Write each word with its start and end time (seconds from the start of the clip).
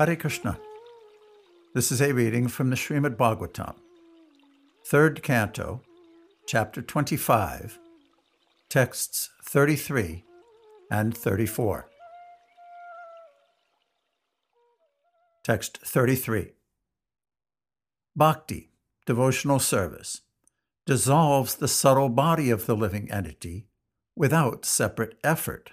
Hare 0.00 0.16
Krishna. 0.16 0.58
This 1.74 1.92
is 1.92 2.00
a 2.00 2.14
reading 2.14 2.48
from 2.48 2.70
the 2.70 2.76
Srimad 2.76 3.16
Bhagavatam, 3.16 3.74
third 4.86 5.22
canto, 5.22 5.82
chapter 6.46 6.80
25, 6.80 7.78
texts 8.70 9.28
33 9.44 10.24
and 10.90 11.14
34. 11.14 11.90
Text 15.44 15.76
33 15.84 16.52
Bhakti, 18.16 18.70
devotional 19.04 19.58
service, 19.58 20.22
dissolves 20.86 21.56
the 21.56 21.68
subtle 21.68 22.08
body 22.08 22.48
of 22.48 22.64
the 22.64 22.74
living 22.74 23.10
entity 23.12 23.66
without 24.16 24.64
separate 24.64 25.18
effort, 25.22 25.72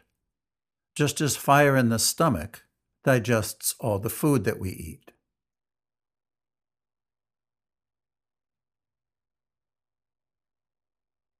just 0.96 1.22
as 1.22 1.38
fire 1.38 1.78
in 1.78 1.88
the 1.88 1.98
stomach 1.98 2.64
digests 3.08 3.74
all 3.80 4.00
the 4.00 4.10
food 4.10 4.44
that 4.44 4.60
we 4.60 4.70
eat. 4.70 5.14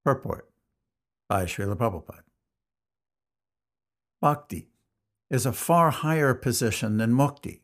Purport 0.02 0.48
by 1.28 1.44
Srila 1.44 1.76
Prabhupada. 1.76 2.22
Bhakti 4.22 4.70
is 5.28 5.44
a 5.44 5.52
far 5.52 5.90
higher 5.90 6.32
position 6.32 6.96
than 6.96 7.12
mukti 7.12 7.60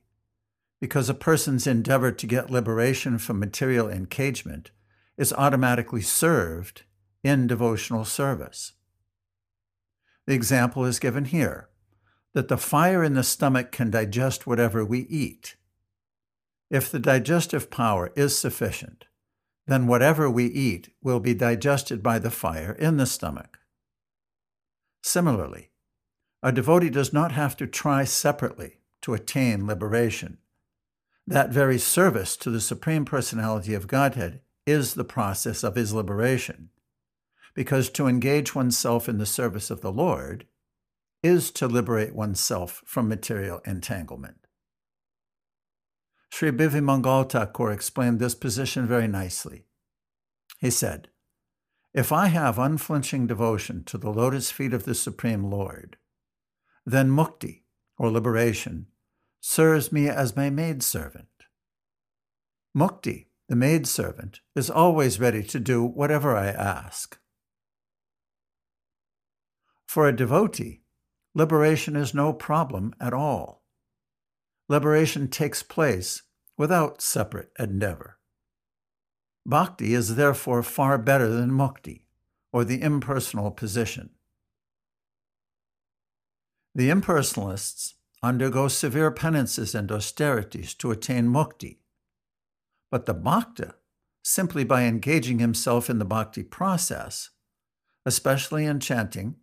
because 0.83 1.09
a 1.09 1.15
person's 1.15 1.67
endeavor 1.67 2.13
to 2.13 2.27
get 2.27 2.51
liberation 2.51 3.17
from 3.17 3.39
material 3.39 3.89
encagement 3.89 4.71
is 5.17 5.33
automatically 5.33 6.03
served 6.03 6.83
in 7.23 7.47
devotional 7.47 8.05
service. 8.05 8.73
The 10.27 10.35
example 10.35 10.85
is 10.85 10.99
given 10.99 11.25
here 11.25 11.71
that 12.35 12.49
the 12.49 12.59
fire 12.59 13.03
in 13.03 13.15
the 13.15 13.23
stomach 13.23 13.73
can 13.73 13.91
digest 13.91 14.47
whatever 14.47 14.85
we 14.85 15.01
eat. 15.03 15.57
If 16.71 16.91
the 16.91 16.99
digestive 16.99 17.71
power 17.71 18.13
is 18.17 18.37
sufficient, 18.37 19.07
then 19.67 19.87
whatever 19.87 20.29
we 20.29 20.47
eat 20.47 20.91
will 21.03 21.21
be 21.21 21.33
digested 21.33 22.03
by 22.03 22.19
the 22.19 22.31
fire 22.31 22.73
in 22.73 22.97
the 22.97 23.07
stomach. 23.07 23.59
Similarly, 25.03 25.71
a 26.43 26.53
devotee 26.53 26.91
does 26.91 27.13
not 27.13 27.33
have 27.33 27.57
to 27.57 27.67
try 27.67 28.05
separately 28.05 28.81
to 29.03 29.15
attain 29.15 29.67
liberation. 29.67 30.39
That 31.27 31.51
very 31.51 31.79
service 31.79 32.37
to 32.39 32.51
the 32.51 32.61
Supreme 32.61 33.05
Personality 33.05 33.75
of 33.75 33.87
Godhead 33.87 34.41
is 34.67 34.95
the 34.95 35.05
process 35.05 35.63
of 35.63 35.77
his 35.77 35.95
liberation, 35.95 36.71
because 37.55 37.89
to 37.91 38.07
engage 38.07 38.55
oneself 38.55 39.09
in 39.09 39.19
the 39.19 39.27
service 39.27 39.71
of 39.71 39.81
the 39.81 39.93
Lord 39.93 40.47
is 41.25 41.51
to 41.51 41.67
liberate 41.67 42.15
oneself 42.15 42.83
from 42.85 43.09
material 43.09 43.61
entanglement. 43.65 44.47
Sri 46.31 46.51
Bhivi 46.51 47.31
Thakur 47.31 47.73
explained 47.73 48.21
this 48.21 48.35
position 48.35 48.87
very 48.87 49.09
nicely. 49.09 49.65
He 50.61 50.69
said, 50.69 51.09
If 51.95 52.13
I 52.13 52.27
have 52.27 52.59
unflinching 52.59 53.27
devotion 53.27 53.85
to 53.85 53.97
the 53.97 54.11
lotus 54.11 54.51
feet 54.51 54.75
of 54.75 54.85
the 54.85 54.95
Supreme 54.95 55.45
Lord, 55.45 55.97
then 56.85 57.11
mukti, 57.11 57.63
or 57.97 58.11
liberation, 58.11 58.89
serves 59.41 59.91
me 59.91 60.09
as 60.09 60.37
my 60.37 60.51
maidservant. 60.51 61.29
Mukti, 62.77 63.29
the 63.49 63.57
maidservant, 63.57 64.41
is 64.55 64.69
always 64.69 65.19
ready 65.19 65.43
to 65.45 65.59
do 65.59 65.83
whatever 65.83 66.37
I 66.37 66.49
ask. 66.49 67.19
For 69.87 70.07
a 70.07 70.17
devotee, 70.17 70.84
liberation 71.35 71.97
is 71.97 72.15
no 72.15 72.33
problem 72.33 72.95
at 73.01 73.13
all. 73.13 73.63
Liberation 74.69 75.29
takes 75.29 75.63
place 75.63 76.23
without 76.57 77.03
separate 77.03 77.51
endeavor. 77.59 78.19
Bhakti 79.45 79.93
is 79.93 80.17
therefore 80.17 80.63
far 80.63 80.97
better 80.97 81.29
than 81.29 81.51
mukti, 81.51 82.05
or 82.53 82.65
the 82.65 82.81
impersonal 82.81 83.51
position. 83.51 84.11
The 86.75 86.89
impersonalists 86.89 87.95
undergo 88.23 88.69
severe 88.69 89.11
penances 89.11 89.75
and 89.75 89.93
austerities 89.93 90.73
to 90.75 90.91
attain 90.91 91.27
mukti, 91.27 91.79
but 92.91 93.05
the 93.05 93.15
bhakta, 93.15 93.75
simply 94.23 94.65
by 94.65 94.85
engaging 94.85 95.41
himself 95.41 95.91
in 95.91 95.99
the 95.99 96.05
bhakti 96.07 96.43
process, 96.43 97.31
especially 98.07 98.65
in 98.65 98.81
chanting 98.81 99.37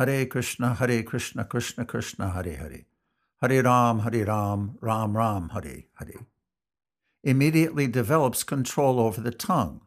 Hare 0.00 0.24
Krishna, 0.24 0.72
Hare 0.76 1.02
Krishna, 1.02 1.44
Krishna 1.44 1.84
Krishna, 1.84 2.30
Hare 2.30 2.56
Hare. 2.56 2.86
Hare 3.42 3.62
Ram, 3.62 3.98
Hare 3.98 4.24
Ram, 4.24 4.78
Ram 4.80 5.14
Ram, 5.14 5.50
Hare 5.50 5.84
Hare. 5.98 6.26
Immediately 7.22 7.86
develops 7.86 8.42
control 8.42 8.98
over 8.98 9.20
the 9.20 9.30
tongue 9.30 9.82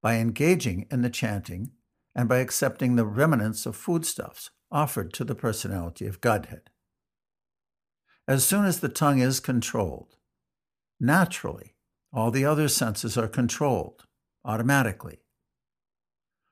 by 0.00 0.14
engaging 0.14 0.86
in 0.90 1.02
the 1.02 1.10
chanting 1.10 1.72
and 2.14 2.30
by 2.30 2.38
accepting 2.38 2.96
the 2.96 3.04
remnants 3.04 3.66
of 3.66 3.76
foodstuffs 3.76 4.52
offered 4.70 5.12
to 5.12 5.22
the 5.22 5.34
personality 5.34 6.06
of 6.06 6.22
Godhead. 6.22 6.70
As 8.26 8.42
soon 8.42 8.64
as 8.64 8.80
the 8.80 8.88
tongue 8.88 9.18
is 9.18 9.38
controlled, 9.38 10.16
naturally, 10.98 11.74
all 12.10 12.30
the 12.30 12.46
other 12.46 12.68
senses 12.68 13.18
are 13.18 13.28
controlled 13.28 14.06
automatically. 14.46 15.18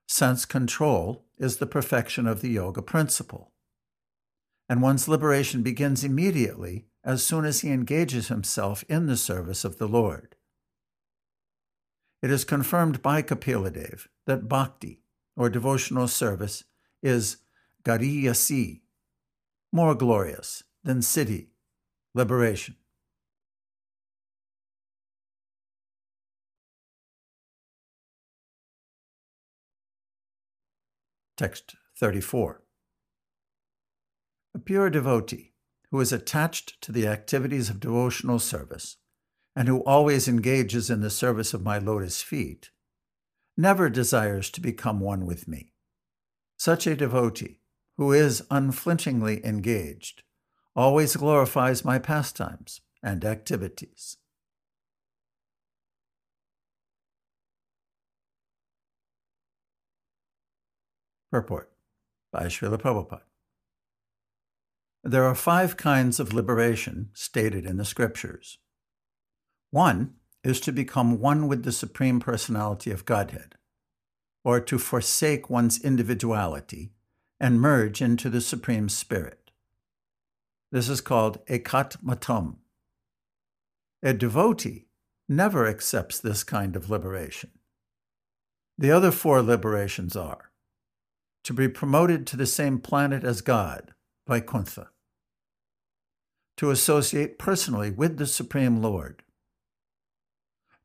Sense 0.07 0.45
control 0.45 1.24
is 1.39 1.57
the 1.57 1.67
perfection 1.67 2.27
of 2.27 2.41
the 2.41 2.51
yoga 2.51 2.83
principle. 2.83 3.53
And 4.69 4.81
one's 4.81 5.09
liberation 5.09 5.63
begins 5.63 6.05
immediately 6.05 6.87
as 7.05 7.23
soon 7.23 7.45
as 7.45 7.61
he 7.61 7.71
engages 7.71 8.29
himself 8.29 8.83
in 8.89 9.07
the 9.07 9.17
service 9.17 9.65
of 9.65 9.79
the 9.79 9.89
Lord. 9.89 10.37
It 12.23 12.31
is 12.31 12.45
confirmed 12.45 13.03
by 13.03 13.21
Kapila 13.21 13.71
Dev 13.71 14.09
that 14.27 14.49
bhakti, 14.49 15.03
or 15.37 15.51
devotional 15.51 16.09
service, 16.09 16.65
is 17.03 17.37
gariyasi, 17.85 18.81
more 19.71 19.95
glorious 19.95 20.63
than 20.83 21.01
siddhi, 21.01 21.49
liberation. 22.15 22.77
Text 31.37 31.75
34. 31.99 32.63
A 34.55 34.59
pure 34.61 34.89
devotee 34.89 35.55
who 35.91 35.99
is 35.99 36.13
attached 36.13 36.81
to 36.81 36.93
the 36.93 37.09
activities 37.09 37.69
of 37.69 37.81
devotional 37.81 38.39
service 38.39 38.99
and 39.57 39.67
who 39.67 39.83
always 39.83 40.29
engages 40.29 40.91
in 40.91 41.01
the 41.01 41.11
service 41.11 41.53
of 41.53 41.65
my 41.65 41.77
lotus 41.79 42.23
feet 42.23 42.71
never 43.57 43.91
desires 43.91 44.49
to 44.51 44.61
become 44.61 45.01
one 45.01 45.27
with 45.27 45.49
me. 45.49 45.73
Such 46.57 46.87
a 46.87 46.95
devotee, 46.95 47.61
who 47.97 48.13
is 48.13 48.47
unflinchingly 48.49 49.45
engaged, 49.45 50.23
always 50.77 51.17
glorifies 51.17 51.85
my 51.85 51.99
pastimes 51.99 52.81
and 53.03 53.25
activities. 53.25 54.19
Purport 61.35 61.69
by 62.31 62.45
Srila 62.45 62.79
Prabhupada. 62.81 63.23
There 65.03 65.25
are 65.25 65.35
five 65.35 65.77
kinds 65.77 66.21
of 66.21 66.33
liberation 66.33 67.11
stated 67.13 67.67
in 67.67 67.77
the 67.77 67.85
scriptures. 67.85 68.59
One 69.73 70.15
is 70.45 70.61
to 70.61 70.71
become 70.71 71.19
one 71.19 71.49
with 71.49 71.65
the 71.65 71.73
Supreme 71.73 72.21
Personality 72.21 72.93
of 72.93 73.05
Godhead, 73.05 73.57
or 74.45 74.61
to 74.61 74.79
forsake 74.79 75.51
one's 75.51 75.83
individuality 75.83 76.93
and 77.41 77.61
merge 77.61 78.01
into 78.01 78.31
the 78.31 78.41
Supreme 78.41 78.89
Spirit. 78.89 79.51
This 80.71 80.89
is 80.89 81.01
called 81.01 81.45
ekatmatam. 81.47 82.59
A 84.05 84.13
devotee 84.13 84.87
never 85.29 85.67
accepts 85.67 86.21
this 86.21 86.45
kind 86.45 86.77
of 86.77 86.91
liberation. 86.91 87.51
The 88.79 88.93
other 88.93 89.11
four 89.11 89.43
liberations 89.43 90.15
are 90.15 90.53
to 91.45 91.53
be 91.53 91.69
promoted 91.69 92.27
to 92.27 92.37
the 92.37 92.47
same 92.47 92.79
planet 92.79 93.23
as 93.23 93.41
God, 93.41 93.93
Vaikuntha, 94.27 94.89
to 96.57 96.71
associate 96.71 97.39
personally 97.39 97.91
with 97.91 98.17
the 98.17 98.27
Supreme 98.27 98.81
Lord, 98.81 99.23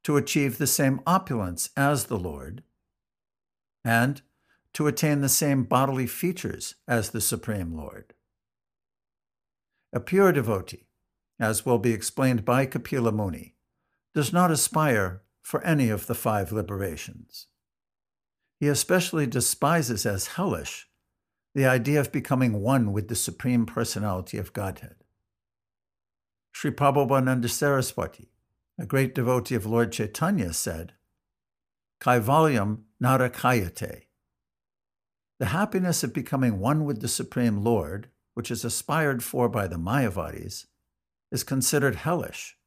to 0.03 0.17
achieve 0.17 0.57
the 0.57 0.67
same 0.67 1.01
opulence 1.07 1.69
as 1.75 2.05
the 2.05 2.19
Lord, 2.19 2.63
and 3.83 4.21
to 4.73 4.87
attain 4.87 5.21
the 5.21 5.29
same 5.29 5.63
bodily 5.63 6.07
features 6.07 6.75
as 6.87 7.09
the 7.09 7.21
Supreme 7.21 7.75
Lord. 7.75 8.13
A 9.93 9.99
pure 9.99 10.31
devotee, 10.31 10.87
as 11.39 11.65
will 11.65 11.79
be 11.79 11.93
explained 11.93 12.45
by 12.45 12.65
Kapila 12.65 13.11
Muni, 13.11 13.55
does 14.13 14.33
not 14.33 14.51
aspire 14.51 15.21
for 15.41 15.63
any 15.63 15.89
of 15.89 16.07
the 16.07 16.15
five 16.15 16.51
liberations. 16.51 17.47
He 18.59 18.67
especially 18.67 19.25
despises 19.25 20.05
as 20.05 20.27
hellish 20.27 20.89
the 21.55 21.65
idea 21.65 21.99
of 21.99 22.11
becoming 22.11 22.61
one 22.61 22.91
with 22.91 23.07
the 23.07 23.15
Supreme 23.15 23.65
Personality 23.65 24.37
of 24.37 24.53
Godhead. 24.53 24.95
Sri 26.51 26.71
Prabodhananda 26.71 27.49
Saraswati, 27.49 28.31
a 28.77 28.85
great 28.85 29.15
devotee 29.15 29.55
of 29.55 29.65
Lord 29.65 29.91
Chaitanya, 29.91 30.51
said, 30.51 30.93
Kaivalyam 32.01 32.83
narakayate. 33.01 34.03
The 35.39 35.45
happiness 35.47 36.03
of 36.03 36.13
becoming 36.13 36.59
one 36.59 36.83
with 36.83 37.01
the 37.01 37.07
Supreme 37.07 37.63
Lord, 37.63 38.09
which 38.33 38.51
is 38.51 38.65
aspired 38.65 39.23
for 39.23 39.47
by 39.47 39.67
the 39.67 39.77
Mayavadis, 39.77 40.65
is 41.31 41.43
considered 41.43 41.95
hellish. 41.95 42.57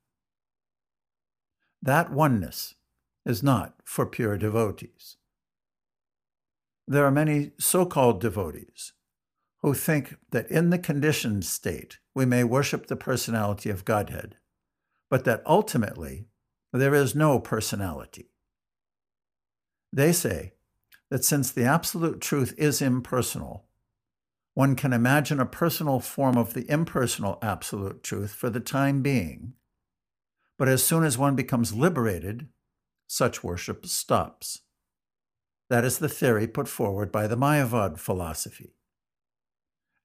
That 1.83 2.11
oneness 2.11 2.75
is 3.27 3.43
not 3.43 3.75
for 3.85 4.07
pure 4.07 4.39
devotees. 4.39 5.17
There 6.87 7.05
are 7.05 7.11
many 7.11 7.53
so 7.59 7.87
called 7.87 8.21
devotees 8.21 8.93
who 9.63 9.75
think 9.75 10.17
that 10.31 10.51
in 10.51 10.71
the 10.71 10.79
conditioned 10.79 11.45
state 11.45 11.99
we 12.15 12.27
may 12.27 12.45
worship 12.45 12.87
the 12.87 12.97
personality 12.97 13.71
of 13.71 13.85
Godhead, 13.85 14.37
but 15.09 15.25
that 15.25 15.43
ultimately 15.47 16.27
there 16.73 16.95
is 16.95 17.15
no 17.15 17.39
personality. 17.39 18.31
They 19.93 20.13
say 20.13 20.55
that 21.11 21.25
since 21.25 21.51
the 21.51 21.65
absolute 21.65 22.21
truth 22.21 22.55
is 22.57 22.83
impersonal, 22.83 23.67
one 24.55 24.75
can 24.75 24.93
imagine 24.93 25.41
a 25.41 25.47
personal 25.47 26.01
form 26.01 26.37
of 26.37 26.55
the 26.55 26.69
impersonal 26.71 27.39
absolute 27.41 28.03
truth 28.03 28.33
for 28.33 28.51
the 28.51 28.61
time 28.61 29.03
being, 29.03 29.55
but 30.59 30.69
as 30.69 30.83
soon 30.83 31.05
as 31.05 31.17
one 31.17 31.37
becomes 31.37 31.73
liberated, 31.73 32.49
such 33.07 33.45
worship 33.45 33.87
stops. 33.87 34.61
That 35.73 35.87
is 35.87 36.01
the 36.01 36.09
theory 36.11 36.47
put 36.47 36.69
forward 36.69 37.11
by 37.11 37.27
the 37.27 37.35
Mayavad 37.35 37.99
philosophy. 37.99 38.75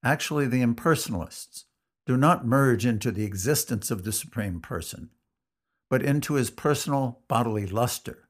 Actually, 0.02 0.48
the 0.48 0.62
impersonalists 0.62 1.66
do 2.06 2.16
not 2.16 2.48
merge 2.48 2.86
into 2.86 3.12
the 3.12 3.26
existence 3.26 3.92
of 3.92 4.06
the 4.06 4.14
Supreme 4.14 4.62
Person, 4.62 5.10
but 5.90 6.02
into 6.02 6.36
his 6.36 6.50
personal 6.50 7.20
bodily 7.28 7.68
luster, 7.68 8.30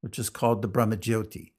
which 0.00 0.18
is 0.18 0.30
called 0.30 0.62
the 0.62 0.70
Brahmajyoti. 0.70 1.52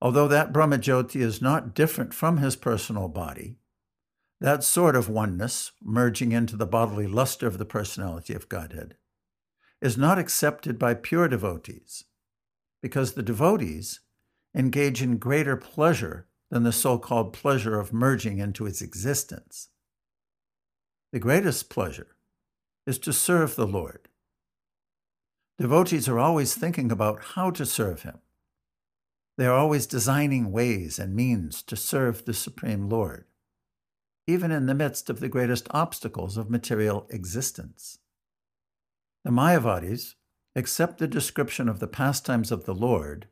Although 0.00 0.28
that 0.28 0.52
Brahmajyoti 0.52 1.20
is 1.20 1.42
not 1.42 1.74
different 1.74 2.14
from 2.14 2.36
his 2.36 2.54
personal 2.54 3.08
body, 3.08 3.56
that 4.40 4.62
sort 4.62 4.94
of 4.94 5.08
oneness, 5.08 5.72
merging 5.82 6.30
into 6.30 6.54
the 6.54 6.66
bodily 6.66 7.08
luster 7.08 7.48
of 7.48 7.58
the 7.58 7.64
personality 7.64 8.32
of 8.32 8.48
Godhead, 8.48 8.94
is 9.80 9.98
not 9.98 10.20
accepted 10.20 10.78
by 10.78 10.94
pure 10.94 11.26
devotees 11.26 12.04
because 12.82 13.12
the 13.12 13.22
devotees 13.22 14.00
engage 14.54 15.00
in 15.00 15.16
greater 15.16 15.56
pleasure 15.56 16.26
than 16.50 16.64
the 16.64 16.72
so 16.72 16.98
called 16.98 17.32
pleasure 17.32 17.78
of 17.80 17.92
merging 17.92 18.38
into 18.38 18.66
its 18.66 18.82
existence. 18.82 19.68
The 21.12 21.20
greatest 21.20 21.70
pleasure 21.70 22.16
is 22.86 22.98
to 22.98 23.12
serve 23.12 23.54
the 23.54 23.66
Lord. 23.66 24.08
Devotees 25.58 26.08
are 26.08 26.18
always 26.18 26.54
thinking 26.54 26.90
about 26.90 27.22
how 27.34 27.50
to 27.52 27.64
serve 27.64 28.02
Him. 28.02 28.18
They 29.38 29.46
are 29.46 29.54
always 29.54 29.86
designing 29.86 30.52
ways 30.52 30.98
and 30.98 31.14
means 31.14 31.62
to 31.62 31.76
serve 31.76 32.24
the 32.24 32.34
Supreme 32.34 32.88
Lord, 32.88 33.24
even 34.26 34.50
in 34.50 34.66
the 34.66 34.74
midst 34.74 35.08
of 35.08 35.20
the 35.20 35.28
greatest 35.28 35.68
obstacles 35.70 36.36
of 36.36 36.50
material 36.50 37.06
existence. 37.10 37.98
The 39.24 39.30
Mayavadis 39.30 40.14
accept 40.54 40.98
the 40.98 41.08
description 41.08 41.68
of 41.68 41.78
the 41.80 41.86
pastimes 41.86 42.52
of 42.52 42.64
the 42.64 42.74
Lord 42.74 43.28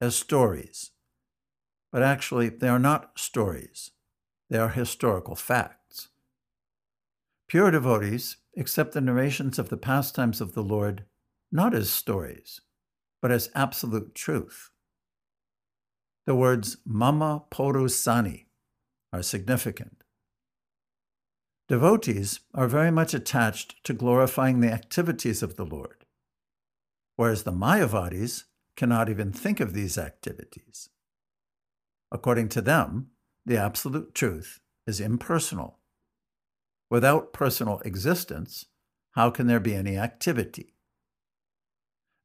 as 0.00 0.16
stories. 0.16 0.90
But 1.90 2.02
actually, 2.02 2.48
they 2.48 2.68
are 2.68 2.78
not 2.78 3.18
stories, 3.18 3.90
they 4.48 4.58
are 4.58 4.70
historical 4.70 5.36
facts. 5.36 6.08
Pure 7.48 7.72
devotees 7.72 8.38
accept 8.56 8.92
the 8.92 9.00
narrations 9.00 9.58
of 9.58 9.68
the 9.68 9.76
pastimes 9.76 10.40
of 10.40 10.54
the 10.54 10.62
Lord 10.62 11.04
not 11.50 11.74
as 11.74 11.90
stories, 11.90 12.62
but 13.20 13.30
as 13.30 13.50
absolute 13.54 14.14
truth. 14.14 14.70
The 16.24 16.34
words 16.34 16.78
mama 16.86 17.44
porusani 17.50 18.46
are 19.12 19.22
significant. 19.22 20.02
Devotees 21.68 22.40
are 22.54 22.68
very 22.68 22.90
much 22.90 23.12
attached 23.12 23.84
to 23.84 23.92
glorifying 23.92 24.60
the 24.60 24.72
activities 24.72 25.42
of 25.42 25.56
the 25.56 25.66
Lord 25.66 26.01
whereas 27.16 27.42
the 27.42 27.52
Mayavadis 27.52 28.44
cannot 28.76 29.08
even 29.08 29.32
think 29.32 29.60
of 29.60 29.74
these 29.74 29.98
activities. 29.98 30.88
According 32.10 32.48
to 32.50 32.60
them, 32.60 33.08
the 33.44 33.56
absolute 33.56 34.14
truth 34.14 34.60
is 34.86 35.00
impersonal. 35.00 35.78
Without 36.90 37.32
personal 37.32 37.80
existence, 37.80 38.66
how 39.12 39.30
can 39.30 39.46
there 39.46 39.60
be 39.60 39.74
any 39.74 39.96
activity? 39.96 40.74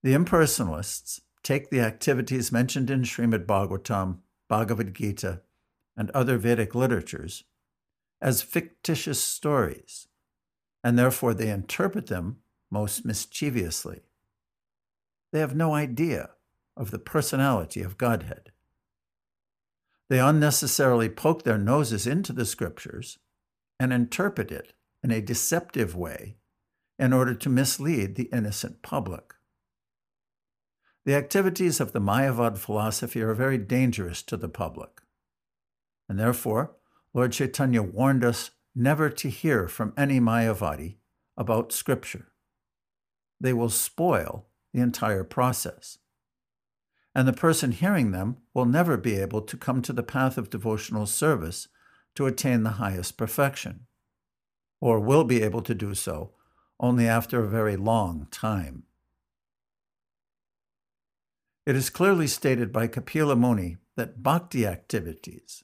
The 0.04 0.14
impersonalists 0.14 1.22
take 1.44 1.70
the 1.70 1.80
activities 1.80 2.52
mentioned 2.52 2.90
in 2.90 3.04
Srimad 3.04 3.46
Bhagavatam, 3.46 4.20
Bhagavad 4.50 4.94
Gita, 4.94 5.42
and 5.96 6.12
other 6.12 6.38
Vedic 6.38 6.76
literatures 6.76 7.44
as 8.22 8.42
fictitious 8.42 9.22
stories, 9.22 10.08
and 10.84 10.98
therefore 10.98 11.34
they 11.34 11.50
interpret 11.50 12.08
them 12.08 12.38
most 12.70 13.06
mischievously. 13.06 14.02
They 15.32 15.40
have 15.40 15.56
no 15.56 15.74
idea 15.74 16.32
of 16.76 16.92
the 16.92 17.00
personality 17.00 17.82
of 17.82 17.98
Godhead. 17.98 18.52
They 20.10 20.20
unnecessarily 20.20 21.10
poke 21.10 21.44
their 21.44 21.58
noses 21.58 22.08
into 22.08 22.32
the 22.32 22.46
scriptures 22.46 23.20
and 23.80 23.92
interpret 23.92 24.52
it 24.52 24.74
in 25.04 25.12
a 25.12 25.22
deceptive 25.22 25.96
way 25.96 26.38
in 26.98 27.14
order 27.14 27.36
to 27.36 27.50
mislead 27.50 28.16
the 28.16 28.30
innocent 28.34 28.82
public. 28.82 29.34
The 31.06 31.16
activities 31.16 31.80
of 31.80 31.94
the 31.94 32.02
Mayavad 32.02 32.58
philosophy 32.58 33.22
are 33.22 33.34
very 33.34 33.58
dangerous 33.58 34.22
to 34.24 34.38
the 34.38 34.50
public, 34.50 35.02
and 36.10 36.20
therefore 36.20 36.76
Lord 37.14 37.32
Chaitanya 37.32 37.82
warned 37.82 38.24
us 38.24 38.52
never 38.76 39.10
to 39.10 39.30
hear 39.30 39.68
from 39.68 39.94
any 39.98 40.20
Mayavadi 40.20 40.98
about 41.36 41.72
Scripture. 41.72 42.28
They 43.40 43.54
will 43.54 43.70
spoil 43.70 44.48
the 44.74 44.82
entire 44.82 45.24
process. 45.24 45.98
And 47.16 47.28
the 47.28 47.34
person 47.34 47.72
hearing 47.72 48.12
them 48.12 48.38
will 48.54 48.66
never 48.66 48.98
be 48.98 49.16
able 49.16 49.42
to 49.42 49.58
come 49.58 49.82
to 49.82 49.94
the 49.94 50.04
path 50.04 50.38
of 50.38 50.50
devotional 50.50 51.06
service 51.06 51.68
to 52.16 52.28
attain 52.28 52.64
the 52.64 52.72
highest 52.72 53.18
perfection, 53.18 53.88
or 54.80 55.00
will 55.00 55.24
be 55.24 55.42
able 55.42 55.62
to 55.62 55.74
do 55.74 55.94
so 55.94 56.32
only 56.80 57.08
after 57.08 57.44
a 57.44 57.50
very 57.50 57.76
long 57.76 58.28
time. 58.30 58.84
It 61.66 61.76
is 61.76 61.90
clearly 61.90 62.28
stated 62.28 62.72
by 62.72 62.88
Kapila 62.88 63.36
Muni 63.36 63.78
that 63.96 64.24
bhakti 64.24 64.66
activities, 64.66 65.64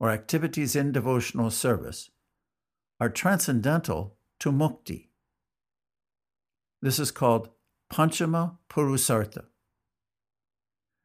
or 0.00 0.10
activities 0.10 0.74
in 0.74 0.90
devotional 0.90 1.50
service, 1.50 2.10
are 2.98 3.10
transcendental 3.10 4.16
to 4.40 4.50
mukti. 4.50 5.08
This 6.80 6.98
is 6.98 7.10
called 7.10 7.50
Panchama 7.90 8.58
Purusartha. 8.68 9.46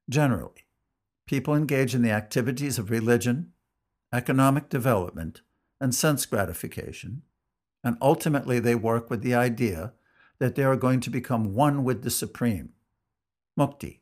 Generally, 0.09 0.65
people 1.25 1.55
engage 1.55 1.95
in 1.95 2.01
the 2.01 2.11
activities 2.11 2.77
of 2.77 2.91
religion, 2.91 3.53
economic 4.11 4.69
development, 4.69 5.41
and 5.79 5.95
sense 5.95 6.25
gratification, 6.25 7.21
and 7.83 7.97
ultimately 8.01 8.59
they 8.59 8.75
work 8.75 9.09
with 9.09 9.21
the 9.21 9.33
idea 9.33 9.93
that 10.39 10.55
they 10.55 10.63
are 10.63 10.75
going 10.75 10.99
to 10.99 11.09
become 11.09 11.53
one 11.53 11.83
with 11.83 12.03
the 12.03 12.11
Supreme, 12.11 12.69
mukti. 13.57 14.01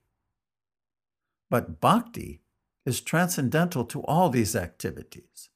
But 1.50 1.80
bhakti 1.80 2.42
is 2.86 3.00
transcendental 3.00 3.86
to 3.86 4.02
all 4.04 4.30
these 4.30 4.56
activities. 4.56 5.50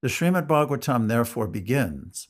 The 0.00 0.08
Srimad 0.08 0.46
Bhagavatam 0.46 1.08
therefore 1.08 1.48
begins 1.48 2.28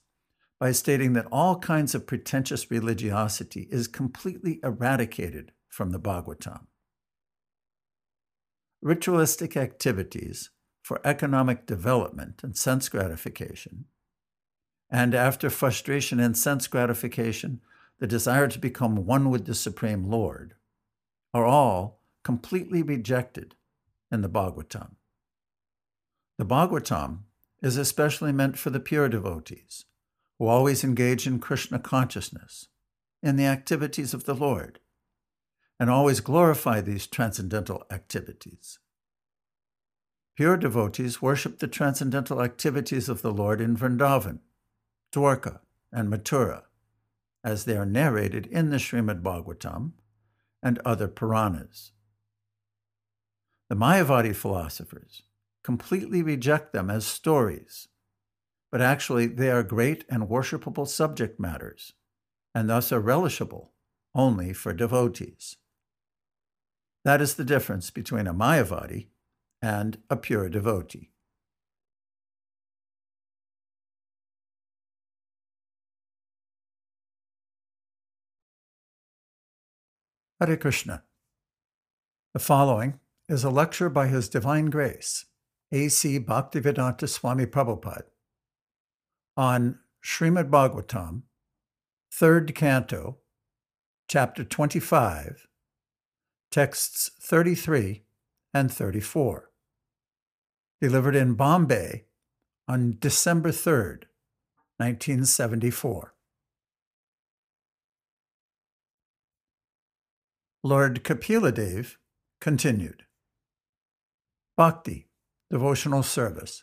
by 0.63 0.71
stating 0.71 1.13
that 1.13 1.27
all 1.33 1.59
kinds 1.59 1.93
of 1.93 2.07
pretentious 2.07 2.71
religiosity 2.71 3.67
is 3.73 3.89
completely 3.89 4.61
eradicated 4.63 5.51
from 5.69 5.91
the 5.91 5.99
Bhagavatam. 5.99 6.67
Ritualistic 8.81 9.57
activities 9.57 10.51
for 10.81 11.01
economic 11.03 11.67
development 11.67 12.45
and 12.45 12.57
sense 12.57 12.89
gratification, 12.89 13.87
and 14.89 15.17
after 15.17 15.51
frustration 15.51 16.21
and 16.21 16.39
sense 16.39 16.69
gratification, 16.69 17.61
the 17.99 18.07
desire 18.07 18.47
to 18.47 18.61
become 18.61 19.05
one 19.05 19.31
with 19.31 19.47
the 19.47 19.57
Supreme 19.57 20.05
Lord, 20.05 20.55
are 21.35 21.45
all 21.45 21.99
completely 22.23 22.85
rejected 22.85 23.57
in 24.13 24.21
the 24.21 24.29
Bhagavatam. 24.29 24.93
The 26.39 26.47
Bhagavatam 26.47 27.23
is 27.61 27.77
especially 27.77 28.31
meant 28.31 28.57
for 28.57 28.71
the 28.71 28.79
pure 28.79 29.09
devotees 29.09 29.87
who 30.43 30.49
always 30.49 30.83
engage 30.83 31.25
in 31.25 31.39
Krishna 31.39 31.79
consciousness, 31.79 32.67
in 33.23 33.37
the 33.37 33.47
activities 33.47 34.13
of 34.13 34.25
the 34.25 34.35
Lord, 34.35 34.81
and 35.79 35.89
always 35.89 36.19
glorify 36.19 36.81
these 36.81 37.07
transcendental 37.07 37.85
activities. 37.93 38.81
Pure 40.35 40.57
devotees 40.57 41.23
worship 41.23 41.61
the 41.61 41.69
transcendental 41.69 42.43
activities 42.43 43.09
of 43.09 43.23
the 43.23 43.31
Lord 43.31 43.61
in 43.61 43.77
Vrindavan, 43.77 44.41
Dwarka, 45.15 45.61
and 45.93 46.09
Mathura, 46.09 46.63
as 47.45 47.65
they 47.65 47.77
are 47.77 47.87
narrated 47.87 48.47
in 48.47 48.71
the 48.71 48.79
Srimad 48.79 49.23
Bhagavatam 49.23 49.93
and 50.61 50.81
other 50.85 51.07
Puranas. 51.07 51.93
The 53.69 53.77
Mayavadi 53.77 54.35
philosophers 54.35 55.23
completely 55.63 56.21
reject 56.21 56.73
them 56.73 56.91
as 56.91 57.07
stories, 57.07 57.87
but 58.73 58.81
actually 58.81 59.27
they 59.27 59.51
are 59.51 59.63
great 59.63 60.05
and 60.09 60.31
worshipable 60.31 60.89
subject 60.89 61.39
matters, 61.39 61.93
and 62.55 62.71
thus 62.71 62.91
are 62.91 63.03
relishable 63.03 63.69
only 64.15 64.55
for 64.55 64.73
devotees. 64.73 65.57
That 67.05 67.21
is 67.21 67.35
the 67.35 67.45
difference 67.45 67.91
between 67.91 68.27
a 68.27 68.35
Mayavadi 68.35 69.09
and 69.61 69.99
a 70.09 70.17
pure 70.17 70.49
devotee. 70.49 71.11
Hare 80.41 80.57
Krishna. 80.57 81.05
The 82.33 82.41
following 82.41 82.99
is 83.29 83.45
a 83.45 83.51
lecture 83.51 83.89
by 83.89 84.09
His 84.09 84.29
Divine 84.29 84.71
Grace, 84.71 85.27
A.C. 85.71 86.19
Bhaktivedanta 86.19 87.09
Swami 87.09 87.47
Prabhupada, 87.47 88.12
on 89.37 89.79
Srimad 90.05 90.51
Bhagavatam, 90.51 91.23
third 92.13 92.55
canto, 92.55 93.19
chapter 94.09 94.45
25, 94.45 95.47
texts 96.51 97.11
33 97.21 98.03
and 98.53 98.71
34, 98.71 99.51
delivered 100.81 101.17
in 101.17 101.35
Bombay 101.35 102.05
on 102.69 102.97
December 103.01 103.51
3rd, 103.51 104.05
1974. 104.79 106.15
Lord 110.65 111.03
Kapiladev 111.03 111.97
continued. 112.41 113.05
Bhakti, 114.57 115.09
devotional 115.51 116.03
service, 116.03 116.63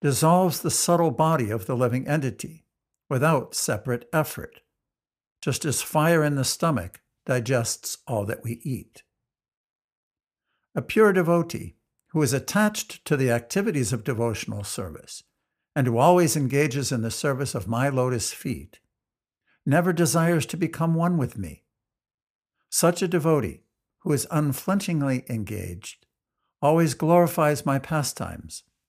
dissolves 0.00 0.60
the 0.60 0.70
subtle 0.70 1.10
body 1.10 1.50
of 1.50 1.66
the 1.66 1.76
living 1.76 2.06
entity 2.06 2.64
without 3.08 3.54
separate 3.54 4.08
effort, 4.12 4.60
just 5.42 5.64
as 5.64 5.82
fire 5.82 6.22
in 6.22 6.34
the 6.34 6.44
stomach 6.44 7.00
digests 7.26 7.98
all 8.06 8.24
that 8.24 8.42
we 8.44 8.60
eat. 8.62 9.02
A 10.74 10.82
pure 10.82 11.12
devotee 11.12 11.76
who 12.08 12.22
is 12.22 12.32
attached 12.32 13.04
to 13.04 13.16
the 13.16 13.30
activities 13.30 13.92
of 13.92 14.04
devotional 14.04 14.64
service 14.64 15.24
and 15.74 15.86
who 15.86 15.98
always 15.98 16.36
engages 16.36 16.90
in 16.90 17.02
the 17.02 17.10
service 17.10 17.54
of 17.54 17.68
my 17.68 17.88
lotus 17.88 18.32
feet 18.32 18.80
never 19.66 19.92
desires 19.92 20.46
to 20.46 20.56
become 20.56 20.94
one 20.94 21.18
with 21.18 21.36
me. 21.36 21.64
Such 22.70 23.02
a 23.02 23.08
devotee 23.08 23.62
who 24.00 24.12
is 24.12 24.26
unflinchingly 24.30 25.24
engaged 25.28 26.06
always 26.62 26.94
glorifies 26.94 27.66
my 27.66 27.78
pastimes 27.78 28.64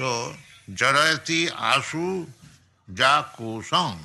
so 0.00 0.12
जरयति 0.80 1.46
Ashu 1.70 2.26
जाकुसं 3.00 3.98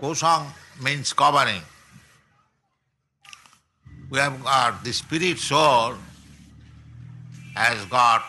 Kosang 0.00 0.46
means 0.80 1.12
covering. 1.12 1.60
We 4.10 4.18
have 4.18 4.42
got 4.44 4.84
the 4.84 4.92
spirit 4.92 5.38
soul 5.38 5.96
has 7.56 7.84
got 7.86 8.22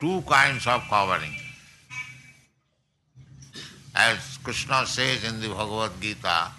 two 0.00 0.22
kinds 0.22 0.66
of 0.66 0.82
covering. 0.88 1.36
As 3.94 4.38
Krishna 4.42 4.86
says 4.86 5.24
in 5.24 5.40
the 5.42 5.48
Bhagavad 5.48 6.00
Gita, 6.00 6.50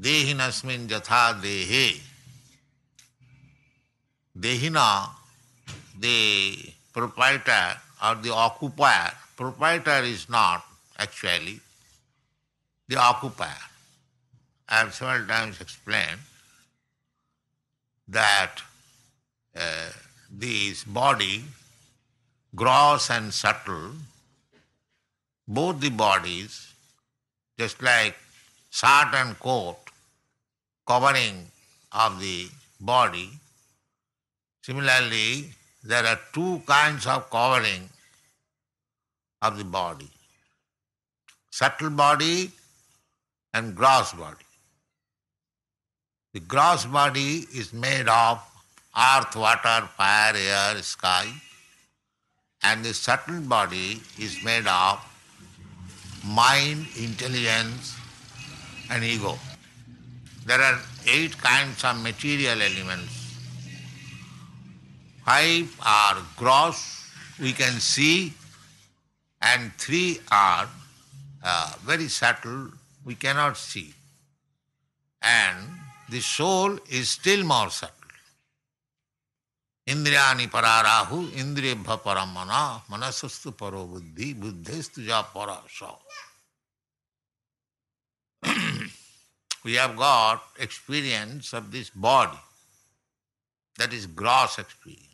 Dehinasmin 0.00 0.88
jatha 0.88 1.38
dehe. 1.42 2.00
Dehina, 4.38 5.10
the 6.00 6.72
proprietor 6.92 7.76
or 8.04 8.14
the 8.16 8.32
occupier, 8.32 9.12
proprietor 9.36 10.02
is 10.02 10.28
not 10.28 10.64
actually 10.98 11.60
the 12.88 12.96
occupier. 12.96 13.64
I 14.68 14.78
have 14.78 14.94
several 14.94 15.26
times 15.26 15.60
explained 15.60 16.20
that 18.08 18.56
uh, 19.54 19.90
this 20.30 20.84
body, 20.84 21.44
gross 22.54 23.10
and 23.10 23.32
subtle, 23.32 23.92
both 25.46 25.80
the 25.80 25.90
bodies, 25.90 26.72
just 27.58 27.82
like 27.82 28.16
shirt 28.70 29.12
and 29.14 29.38
coat, 29.38 29.78
covering 30.86 31.46
of 31.92 32.20
the 32.20 32.48
body, 32.80 33.30
similarly, 34.62 35.50
there 35.82 36.04
are 36.04 36.20
two 36.32 36.62
kinds 36.66 37.06
of 37.06 37.30
covering 37.30 37.88
of 39.42 39.56
the 39.56 39.64
body. 39.64 40.08
Subtle 41.50 41.90
body 41.90 42.50
and 43.54 43.74
gross 43.74 44.12
body. 44.12 44.44
The 46.32 46.40
gross 46.40 46.84
body 46.84 47.46
is 47.54 47.72
made 47.72 48.08
of 48.08 48.40
earth, 48.96 49.34
water, 49.34 49.88
fire, 49.96 50.34
air, 50.36 50.82
sky, 50.82 51.26
and 52.62 52.84
the 52.84 52.94
subtle 52.94 53.40
body 53.40 54.00
is 54.18 54.44
made 54.44 54.66
of 54.66 55.04
mind, 56.24 56.86
intelligence, 56.98 57.96
and 58.90 59.02
ego. 59.02 59.38
There 60.44 60.60
are 60.60 60.78
eight 61.06 61.36
kinds 61.38 61.82
of 61.84 62.00
material 62.02 62.60
elements. 62.60 63.19
Five 65.30 65.70
are 65.86 66.16
gross, 66.36 67.06
we 67.38 67.52
can 67.52 67.78
see, 67.78 68.32
and 69.40 69.72
three 69.78 70.18
are 70.32 70.68
uh, 71.44 71.72
very 71.84 72.08
subtle, 72.08 72.70
we 73.04 73.14
cannot 73.14 73.56
see. 73.56 73.94
And 75.22 75.56
the 76.08 76.18
soul 76.18 76.78
is 76.90 77.10
still 77.10 77.44
more 77.44 77.70
subtle. 77.70 77.94
Indriyani 79.86 80.50
pararahu, 80.50 81.28
indriyabha 81.42 82.00
paramana, 82.02 82.82
manasastu 82.90 83.52
paro 83.52 83.86
buddhi, 83.88 84.34
buddhistu 84.34 85.06
ja 85.06 85.22
parasa. 85.22 85.94
we 89.64 89.74
have 89.74 89.96
got 89.96 90.42
experience 90.58 91.52
of 91.52 91.70
this 91.70 91.88
body. 91.90 92.42
That 93.78 93.92
is 93.92 94.06
gross 94.06 94.58
experience. 94.58 95.09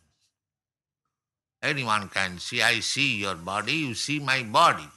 Anyone 1.62 2.08
can 2.08 2.38
see, 2.38 2.62
I 2.62 2.80
see 2.80 3.16
your 3.16 3.34
body, 3.34 3.72
you 3.72 3.94
see 3.94 4.18
my 4.18 4.42
body. 4.42 4.88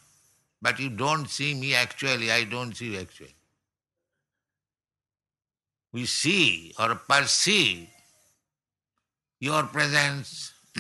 But 0.61 0.79
you 0.79 0.89
don't 0.89 1.29
see 1.29 1.53
me 1.53 1.73
actually, 1.73 2.31
I 2.31 2.43
don't 2.43 2.75
see 2.75 2.93
you 2.93 2.99
actually. 2.99 3.35
We 5.91 6.05
see 6.05 6.73
or 6.77 6.95
perceive 6.95 7.87
your 9.39 9.63
presence 9.63 10.53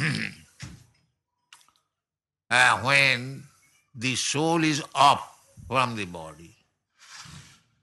uh, 2.51 2.79
when 2.79 3.43
the 3.95 4.15
soul 4.15 4.63
is 4.63 4.83
off 4.93 5.39
from 5.67 5.95
the 5.95 6.05
body. 6.05 6.55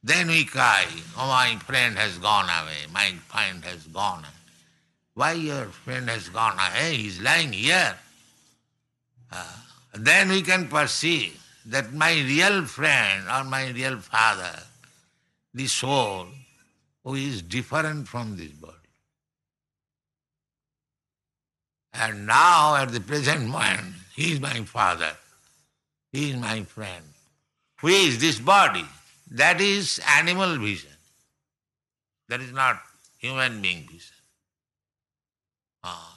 Then 0.03 0.29
we 0.29 0.45
cry, 0.45 0.87
oh 1.19 1.26
my 1.26 1.57
friend 1.65 1.97
has 1.99 2.19
gone 2.19 2.45
away, 2.45 2.87
my 2.93 3.11
friend 3.26 3.65
has 3.65 3.87
gone 3.88 4.21
away. 4.21 4.36
Why 5.16 5.32
your 5.32 5.64
friend 5.64 6.11
has 6.11 6.28
gone 6.28 6.58
away? 6.58 6.94
He's 6.96 7.23
lying 7.23 7.50
here. 7.50 7.96
Uh, 9.32 9.56
then 9.94 10.28
we 10.28 10.42
can 10.42 10.68
perceive 10.68 11.42
that 11.64 11.94
my 11.94 12.12
real 12.12 12.66
friend 12.66 13.25
or 13.26 13.44
my 13.44 13.70
real 13.70 13.96
father, 13.96 14.61
the 15.54 15.66
soul, 15.68 16.26
who 17.02 17.14
is 17.14 17.40
different 17.40 18.06
from 18.06 18.37
this 18.37 18.50
body. 18.50 18.75
And 21.94 22.26
now, 22.26 22.76
at 22.76 22.92
the 22.92 23.00
present 23.00 23.46
moment, 23.46 23.94
he 24.14 24.32
is 24.32 24.40
my 24.40 24.61
father, 24.64 25.12
he 26.12 26.32
is 26.32 26.37
my 26.37 26.62
friend. 26.64 27.04
Who 27.80 27.88
is 27.88 28.20
this 28.20 28.38
body? 28.38 28.85
That 29.30 29.62
is 29.62 29.99
animal 30.18 30.58
vision. 30.58 30.90
That 32.28 32.42
is 32.42 32.52
not 32.52 32.82
human 33.18 33.62
being 33.62 33.88
vision. 33.90 34.15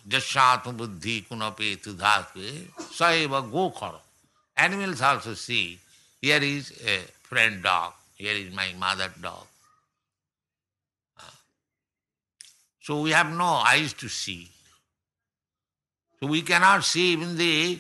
Jashatma 0.07 0.75
buddhi 0.75 1.21
kunape 1.21 1.77
tudhatve 1.77 2.67
saiva 2.97 3.41
gokhara. 3.49 3.99
Animals 4.57 5.01
also 5.01 5.33
see, 5.33 5.79
here 6.21 6.41
is 6.41 6.71
a 6.85 6.99
friend 7.23 7.63
dog, 7.63 7.93
here 8.15 8.33
is 8.33 8.53
my 8.53 8.73
mother 8.77 9.11
dog. 9.21 9.45
Ah. 11.17 11.33
So 12.81 13.01
we 13.01 13.11
have 13.11 13.31
no 13.31 13.45
eyes 13.45 13.93
to 13.93 14.09
see. 14.09 14.49
So 16.19 16.27
we 16.27 16.41
cannot 16.41 16.83
see 16.83 17.13
even 17.13 17.38
the 17.38 17.79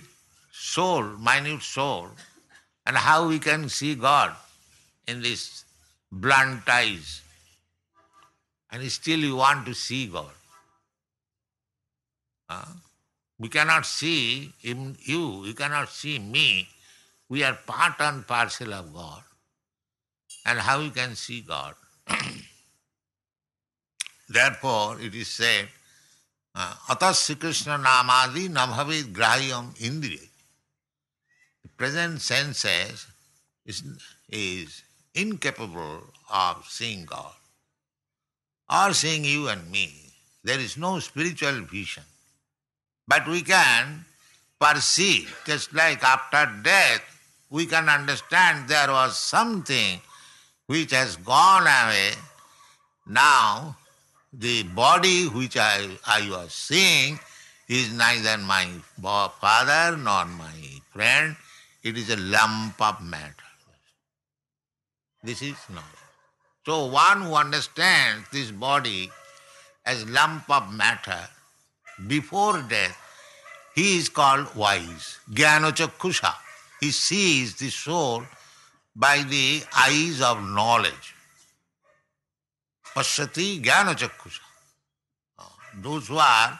soul, 0.51 1.03
minute 1.03 1.61
soul, 1.61 2.09
and 2.85 2.95
how 2.95 3.27
we 3.27 3.39
can 3.39 3.67
see 3.67 3.95
God 3.95 4.33
in 5.07 5.21
these 5.21 5.65
blunt 6.11 6.67
eyes. 6.69 7.21
And 8.71 8.89
still 8.91 9.19
you 9.19 9.35
want 9.35 9.65
to 9.65 9.73
see 9.73 10.07
God. 10.07 10.31
Uh, 12.49 12.65
we 13.37 13.47
cannot 13.47 13.85
see 13.85 14.53
even 14.63 14.97
you, 15.01 15.45
you 15.45 15.53
cannot 15.53 15.89
see 15.89 16.19
me. 16.19 16.67
We 17.29 17.43
are 17.43 17.53
part 17.53 17.99
and 17.99 18.25
parcel 18.27 18.73
of 18.73 18.93
God. 18.93 19.23
And 20.45 20.59
how 20.59 20.79
you 20.79 20.89
can 20.89 21.15
see 21.15 21.41
God? 21.41 21.75
Therefore, 24.29 24.99
it 24.99 25.13
is 25.13 25.27
said, 25.27 25.69
Krishna 26.55 27.77
Namadi 27.77 28.49
Nabhavid 28.49 29.13
Grahyam 29.13 29.75
Indriya. 29.77 30.27
The 31.63 31.69
present 31.77 32.19
senses 32.19 33.07
is, 33.65 33.83
is 34.27 34.83
incapable 35.13 36.03
of 36.33 36.65
seeing 36.67 37.05
God 37.05 37.33
or 38.69 38.93
seeing 38.93 39.23
you 39.23 39.47
and 39.49 39.69
me. 39.71 39.93
There 40.43 40.59
is 40.59 40.77
no 40.77 40.99
spiritual 40.99 41.61
vision. 41.61 42.03
But 43.09 43.27
we 43.27 43.41
can 43.41 44.05
perceive, 44.61 45.35
just 45.43 45.73
like 45.73 46.03
after 46.03 46.45
death, 46.61 47.01
we 47.49 47.65
can 47.65 47.89
understand 47.89 48.69
there 48.69 48.89
was 48.89 49.17
something 49.17 49.99
which 50.67 50.91
has 50.91 51.15
gone 51.15 51.63
away. 51.63 52.11
Now, 53.07 53.75
the 54.31 54.61
body 54.61 55.25
which 55.25 55.57
I, 55.57 55.89
I 56.05 56.29
was 56.29 56.53
seeing 56.53 57.17
is 57.67 57.91
neither 57.91 58.37
my 58.37 58.67
father 59.01 59.97
nor 59.97 60.25
my 60.25 60.59
friend, 60.93 61.35
it 61.81 61.97
is 61.97 62.11
a 62.11 62.17
lump 62.17 62.79
of 62.79 63.01
matter. 63.01 63.33
This 65.23 65.41
is 65.41 65.57
knowledge. 65.67 66.05
So 66.63 66.85
one 66.85 67.23
who 67.23 67.33
understands 67.33 68.29
this 68.31 68.51
body 68.51 69.09
as 69.83 70.07
lump 70.07 70.47
of 70.51 70.71
matter 70.71 71.27
before 72.07 72.61
death, 72.61 72.97
he 73.75 73.97
is 73.97 74.09
called 74.09 74.53
wise. 74.55 75.19
Jnanachaksha. 75.31 76.33
He 76.79 76.91
sees 76.91 77.55
the 77.55 77.69
soul 77.69 78.23
by 78.95 79.23
the 79.23 79.63
eyes 79.75 80.21
of 80.21 80.41
knowledge. 80.43 81.15
Pashyati 82.95 83.63
Jnanachaksha. 83.63 84.39
Those 85.81 86.07
who 86.07 86.17
are 86.17 86.59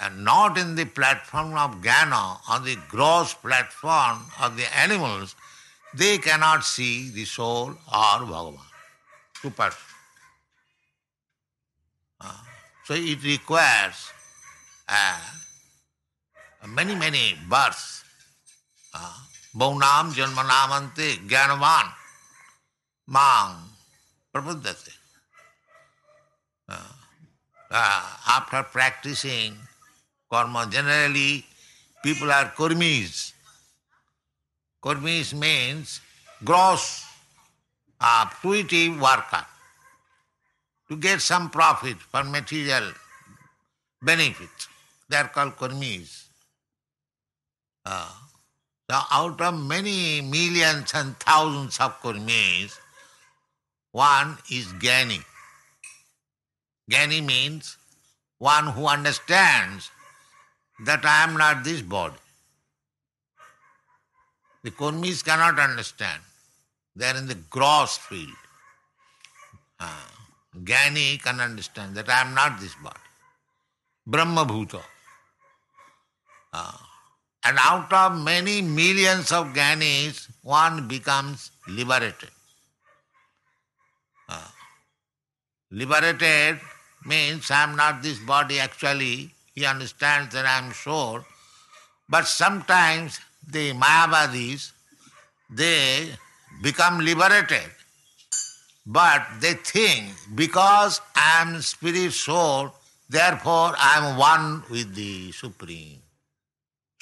and 0.00 0.24
not 0.24 0.56
in 0.58 0.74
the 0.74 0.84
platform 0.84 1.54
of 1.54 1.80
Jnana, 1.80 2.38
on 2.48 2.64
the 2.64 2.76
gross 2.88 3.34
platform 3.34 4.18
of 4.40 4.56
the 4.56 4.76
animals, 4.76 5.34
they 5.94 6.18
cannot 6.18 6.64
see 6.64 7.10
the 7.10 7.24
soul 7.24 7.70
or 7.70 8.18
Bhagavan. 8.30 8.58
Super. 9.42 9.72
Uh, 12.20 12.32
so 12.84 12.94
it 12.94 13.22
requires 13.24 14.12
many, 16.66 16.94
many 16.94 17.36
births. 17.48 18.04
Bhaunam 19.54 20.12
janmanamante 20.12 21.16
jnanavan 21.26 21.92
mang 23.06 23.56
prabuddhate. 24.32 24.92
Uh, 26.68 26.76
uh, 27.70 28.16
after 28.28 28.62
practicing 28.62 29.56
karma, 30.30 30.68
generally 30.70 31.44
people 32.04 32.30
are 32.30 32.52
kurmis. 32.56 33.32
Kurmis 34.84 35.32
means 35.34 36.00
gross, 36.44 37.04
uh, 38.00 38.26
fruitive 38.26 39.00
worker 39.00 39.44
to 40.88 40.96
get 40.96 41.20
some 41.20 41.50
profit 41.50 41.96
for 41.96 42.22
material 42.22 42.92
benefit. 44.02 44.68
They 45.08 45.16
are 45.16 45.28
called 45.28 45.56
karmis. 45.56 46.26
Uh, 47.84 48.12
so 48.90 48.98
out 49.10 49.40
of 49.40 49.54
many 49.60 50.20
millions 50.20 50.92
and 50.94 51.18
thousands 51.18 51.78
of 51.80 52.00
karmis, 52.00 52.78
one 53.92 54.38
is 54.50 54.66
Jnani. 54.74 55.24
Jnani 56.90 57.24
means 57.24 57.76
one 58.38 58.68
who 58.68 58.86
understands 58.86 59.90
that 60.84 61.04
I 61.04 61.24
am 61.24 61.36
not 61.36 61.64
this 61.64 61.82
body. 61.82 62.14
The 64.62 64.70
Karmis 64.70 65.24
cannot 65.24 65.58
understand. 65.58 66.22
They 66.94 67.06
are 67.06 67.16
in 67.16 67.26
the 67.26 67.34
gross 67.34 67.96
field. 67.96 68.28
Uh, 69.80 69.86
Jnani 70.56 71.22
can 71.22 71.40
understand 71.40 71.94
that 71.94 72.08
I 72.08 72.20
am 72.20 72.34
not 72.34 72.60
this 72.60 72.74
body. 72.74 72.96
Brahma 74.06 74.44
Bhuta. 74.44 74.82
Uh, 76.52 76.72
and 77.44 77.56
out 77.60 77.92
of 77.92 78.18
many 78.22 78.60
millions 78.62 79.32
of 79.32 79.46
Jnanis, 79.48 80.28
one 80.42 80.88
becomes 80.88 81.50
liberated. 81.68 82.30
Uh, 84.28 84.48
liberated 85.70 86.60
means 87.06 87.50
I 87.50 87.62
am 87.62 87.76
not 87.76 88.02
this 88.02 88.18
body 88.18 88.60
actually. 88.60 89.30
He 89.54 89.64
understands 89.64 90.34
that 90.34 90.46
I 90.46 90.58
am 90.58 90.72
soul. 90.72 91.20
But 92.08 92.26
sometimes 92.26 93.20
the 93.46 93.72
Mayavadis, 93.72 94.72
they 95.50 96.08
become 96.62 97.00
liberated. 97.00 97.70
But 98.86 99.26
they 99.40 99.54
think 99.54 100.14
because 100.34 101.00
I 101.14 101.42
am 101.42 101.60
spirit 101.60 102.12
soul, 102.12 102.72
therefore 103.08 103.74
I 103.76 103.98
am 103.98 104.16
one 104.16 104.62
with 104.70 104.94
the 104.94 105.32
Supreme. 105.32 105.97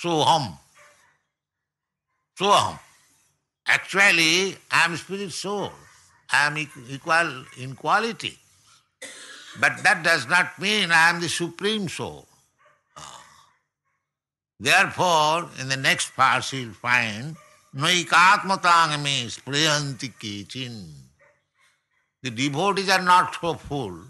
Soham. 0.02 0.58
Soham. 2.38 2.78
Actually, 3.66 4.56
I 4.70 4.84
am 4.84 4.96
spirit 4.96 5.32
soul. 5.32 5.72
I 6.30 6.46
am 6.46 6.58
equal 6.58 7.44
in 7.58 7.74
quality. 7.74 8.38
But 9.60 9.82
that 9.82 10.02
does 10.02 10.28
not 10.28 10.58
mean 10.60 10.90
I 10.90 11.10
am 11.10 11.20
the 11.20 11.28
supreme 11.28 11.88
soul. 11.88 12.26
Therefore, 14.58 15.50
in 15.60 15.68
the 15.68 15.76
next 15.76 16.16
part 16.16 16.50
you'll 16.52 16.72
find 16.72 17.36
Naikatmatangami 17.74 19.28
spriyanti 19.28 20.12
kichin. 20.18 20.88
The 22.22 22.30
devotees 22.30 22.88
are 22.88 23.02
not 23.02 23.36
so 23.38 23.54
full 23.54 24.00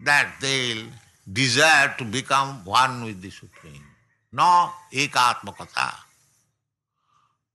that 0.00 0.36
they'll 0.40 0.86
desire 1.30 1.94
to 1.98 2.04
become 2.04 2.64
one 2.64 3.04
with 3.04 3.20
the 3.20 3.30
Supreme. 3.30 3.87
No 4.32 4.72
ekatmakata. 4.92 5.94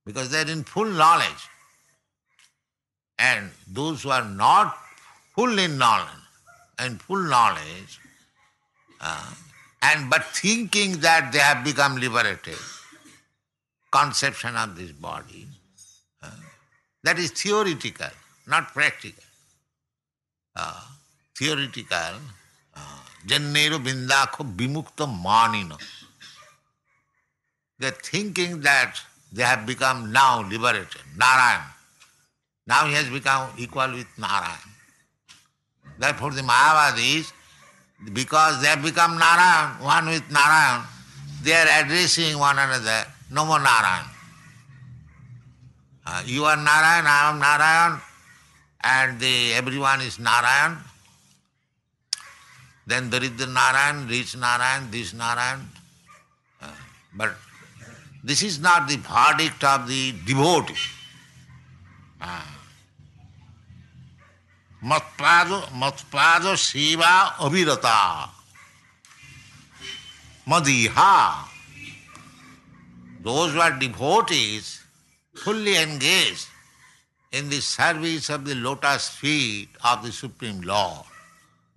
Because 0.05 0.31
they're 0.31 0.49
in 0.49 0.63
full 0.63 0.85
knowledge. 0.85 1.49
And 3.19 3.51
those 3.71 4.03
who 4.03 4.09
are 4.09 4.25
not 4.25 4.75
full 5.35 5.57
in 5.59 5.77
knowledge, 5.77 6.07
and 6.79 7.01
full 7.01 7.21
knowledge, 7.21 7.99
uh, 8.99 9.33
and 9.81 10.09
but 10.09 10.23
thinking 10.25 10.97
that 10.97 11.31
they 11.31 11.39
have 11.39 11.63
become 11.63 11.95
liberated, 11.95 12.57
conception 13.91 14.55
of 14.55 14.75
this 14.75 14.91
body, 14.91 15.47
uh, 16.23 16.29
that 17.03 17.19
is 17.19 17.31
theoretical, 17.31 18.07
not 18.47 18.73
practical. 18.73 19.23
Uh, 20.55 20.81
theoretical, 21.37 22.15
jannero 23.25 23.79
bindakho 23.79 24.43
vimukta 24.55 25.05
manino. 25.07 25.77
They 27.79 27.87
are 27.87 27.91
thinking 27.91 28.61
that 28.61 28.95
they 29.31 29.43
have 29.43 29.65
become 29.65 30.11
now 30.11 30.41
liberated, 30.41 31.01
Narayan. 31.17 31.63
Now 32.67 32.85
he 32.85 32.93
has 32.93 33.09
become 33.09 33.49
equal 33.57 33.91
with 33.91 34.07
Narayan. 34.17 34.59
Therefore 35.97 36.31
the 36.31 36.41
Mayavadis, 36.41 37.33
because 38.13 38.61
they 38.61 38.67
have 38.67 38.83
become 38.83 39.17
Narayan, 39.17 39.81
one 39.81 40.05
with 40.07 40.29
Narayan, 40.31 40.85
they 41.43 41.53
are 41.53 41.83
addressing 41.83 42.37
one 42.37 42.57
another, 42.57 43.05
Namo 43.31 43.57
Narayan. 43.61 44.05
Uh, 46.05 46.21
you 46.25 46.45
are 46.45 46.57
Narayan, 46.57 47.05
I 47.07 47.29
am 47.29 47.39
Narayan, 47.39 48.01
and 48.83 49.19
the, 49.19 49.53
everyone 49.53 50.01
is 50.01 50.19
Narayan. 50.19 50.77
Then 52.85 53.09
there 53.09 53.23
is 53.23 53.35
the 53.37 53.47
Narayan, 53.47 54.07
rich 54.07 54.35
Narayan, 54.35 54.91
this 54.91 55.13
Narayan. 55.13 55.69
Uh, 56.61 56.67
but 57.15 57.35
this 58.23 58.41
is 58.41 58.59
not 58.59 58.87
the 58.87 58.97
verdict 58.97 59.63
of 59.63 59.87
the 59.87 60.13
devotee. 60.25 60.75
Ah. 62.21 62.59
Matpada 64.83 66.55
Seva 66.55 67.35
Abhirata. 67.37 68.29
Madiha. 70.47 71.47
Those 73.21 73.53
who 73.53 73.59
are 73.59 73.71
devotees, 73.71 74.81
fully 75.33 75.77
engaged 75.77 76.47
in 77.31 77.49
the 77.49 77.61
service 77.61 78.29
of 78.29 78.45
the 78.45 78.55
lotus 78.55 79.09
feet 79.09 79.69
of 79.83 80.03
the 80.03 80.11
Supreme 80.11 80.61
Lord. 80.61 81.05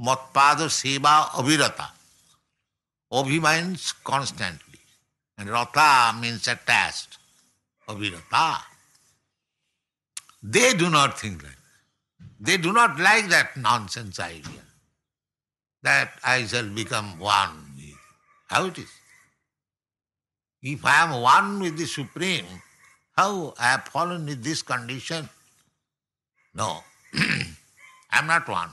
Matpada 0.00 0.66
Seva 0.68 1.28
Abhirata. 1.30 1.90
Abhi 3.12 3.40
means 3.40 3.92
constantly, 4.04 4.65
and 5.38 5.48
Rata 5.48 6.16
means 6.18 6.46
attached. 6.48 7.18
Abhirata. 7.88 8.58
They 10.42 10.74
do 10.74 10.90
not 10.90 11.18
think 11.18 11.42
like 11.42 11.52
that. 11.52 11.56
They 12.40 12.56
do 12.56 12.72
not 12.72 12.98
like 12.98 13.28
that 13.28 13.56
nonsense 13.56 14.18
idea 14.20 14.62
that 15.82 16.12
I 16.24 16.44
shall 16.46 16.68
become 16.68 17.18
one 17.18 17.72
with. 17.76 17.94
How 18.48 18.66
it 18.66 18.78
is? 18.78 18.90
If 20.62 20.84
I 20.84 21.04
am 21.04 21.20
one 21.20 21.60
with 21.60 21.78
the 21.78 21.86
Supreme, 21.86 22.46
how 23.16 23.54
I 23.58 23.72
have 23.72 23.84
fallen 23.88 24.28
in 24.28 24.42
this 24.42 24.62
condition? 24.62 25.28
No, 26.54 26.82
I 27.14 28.18
am 28.18 28.26
not 28.26 28.48
one. 28.48 28.70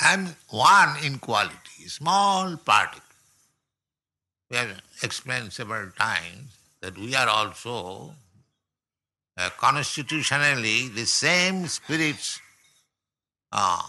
I 0.00 0.14
am 0.14 0.34
one 0.48 1.04
in 1.04 1.18
quality, 1.18 1.86
small 1.86 2.56
particle. 2.56 3.09
We 4.50 4.56
have 4.56 4.80
explained 5.02 5.52
several 5.52 5.90
times 5.92 6.58
that 6.80 6.98
we 6.98 7.14
are 7.14 7.28
also 7.28 8.14
uh, 9.36 9.50
constitutionally 9.56 10.88
the 10.88 11.06
same 11.06 11.68
spirit's 11.68 12.40
uh, 13.52 13.82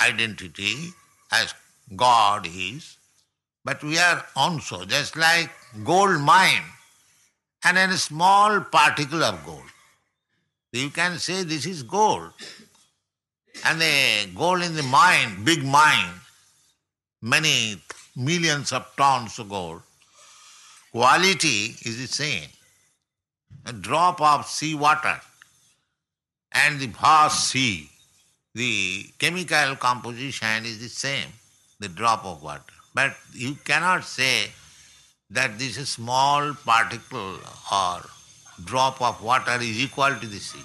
identity 0.00 0.90
as 1.32 1.52
God 1.96 2.46
is, 2.46 2.96
but 3.64 3.82
we 3.82 3.98
are 3.98 4.24
also 4.36 4.84
just 4.84 5.16
like 5.16 5.50
gold 5.82 6.20
mine 6.20 6.62
and 7.64 7.76
a 7.76 7.96
small 7.96 8.60
particle 8.60 9.24
of 9.24 9.44
gold. 9.44 9.62
You 10.72 10.90
can 10.90 11.18
say 11.18 11.42
this 11.42 11.66
is 11.66 11.82
gold. 11.82 12.30
And 13.64 13.80
the 13.80 14.30
gold 14.34 14.62
in 14.62 14.74
the 14.74 14.82
mine, 14.82 15.44
big 15.44 15.62
mine, 15.62 16.08
many 17.20 17.76
millions 18.16 18.72
of 18.72 18.86
tons 18.96 19.38
of 19.38 19.48
gold, 19.48 19.82
quality 20.90 21.74
is 21.82 21.98
the 21.98 22.06
same. 22.06 22.48
A 23.66 23.72
drop 23.72 24.20
of 24.20 24.46
sea 24.46 24.74
water 24.74 25.20
and 26.52 26.80
the 26.80 26.86
vast 26.86 27.48
sea, 27.48 27.88
the 28.54 29.06
chemical 29.18 29.76
composition 29.76 30.64
is 30.64 30.80
the 30.80 30.88
same, 30.88 31.28
the 31.80 31.88
drop 31.88 32.24
of 32.24 32.42
water. 32.42 32.62
But 32.94 33.14
you 33.32 33.56
cannot 33.64 34.04
say 34.04 34.50
that 35.30 35.58
this 35.58 35.76
small 35.88 36.54
particle 36.54 37.38
or 37.72 38.02
drop 38.64 39.00
of 39.00 39.22
water 39.22 39.56
is 39.60 39.82
equal 39.82 40.14
to 40.14 40.26
the 40.26 40.38
sea. 40.38 40.60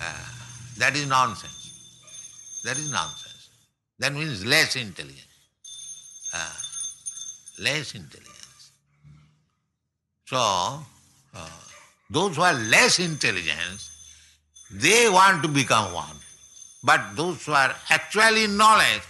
Uh, 0.00 0.12
that 0.78 0.94
is 0.94 1.06
nonsense. 1.06 2.60
That 2.64 2.76
is 2.76 2.90
nonsense. 2.90 3.50
That 3.98 4.12
means 4.12 4.44
less 4.44 4.76
intelligence. 4.76 5.31
Uh, 6.34 6.52
less 7.60 7.94
intelligence. 7.94 8.72
So, 10.24 10.38
uh, 10.38 11.48
those 12.08 12.36
who 12.36 12.42
are 12.42 12.54
less 12.54 12.98
intelligent, 12.98 13.88
they 14.70 15.08
want 15.08 15.42
to 15.42 15.48
become 15.48 15.92
one. 15.92 16.16
But 16.82 17.16
those 17.16 17.44
who 17.44 17.52
are 17.52 17.74
actually 17.90 18.46
knowledge, 18.46 19.02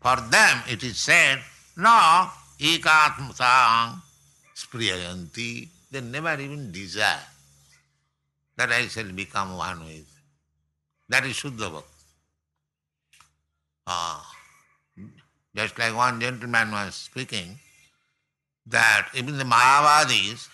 for 0.00 0.16
them 0.16 0.62
it 0.68 0.82
is 0.82 0.98
said, 0.98 1.38
no, 1.76 2.28
ekatmasang 2.58 4.02
spriyayanti. 4.56 5.68
They 5.90 6.00
never 6.00 6.40
even 6.40 6.72
desire 6.72 7.20
that 8.56 8.72
I 8.72 8.88
shall 8.88 9.12
become 9.12 9.56
one 9.56 9.84
with. 9.84 10.08
That 11.08 11.24
is 11.26 11.36
Shuddha 11.36 11.70
Bhakti. 11.70 11.88
Ah, 13.86 14.31
just 15.54 15.78
like 15.78 15.94
one 15.94 16.20
gentleman 16.20 16.72
was 16.72 16.94
speaking, 16.94 17.58
that 18.66 19.08
even 19.14 19.38
the 19.38 19.44
Mayavadis, 19.44 20.48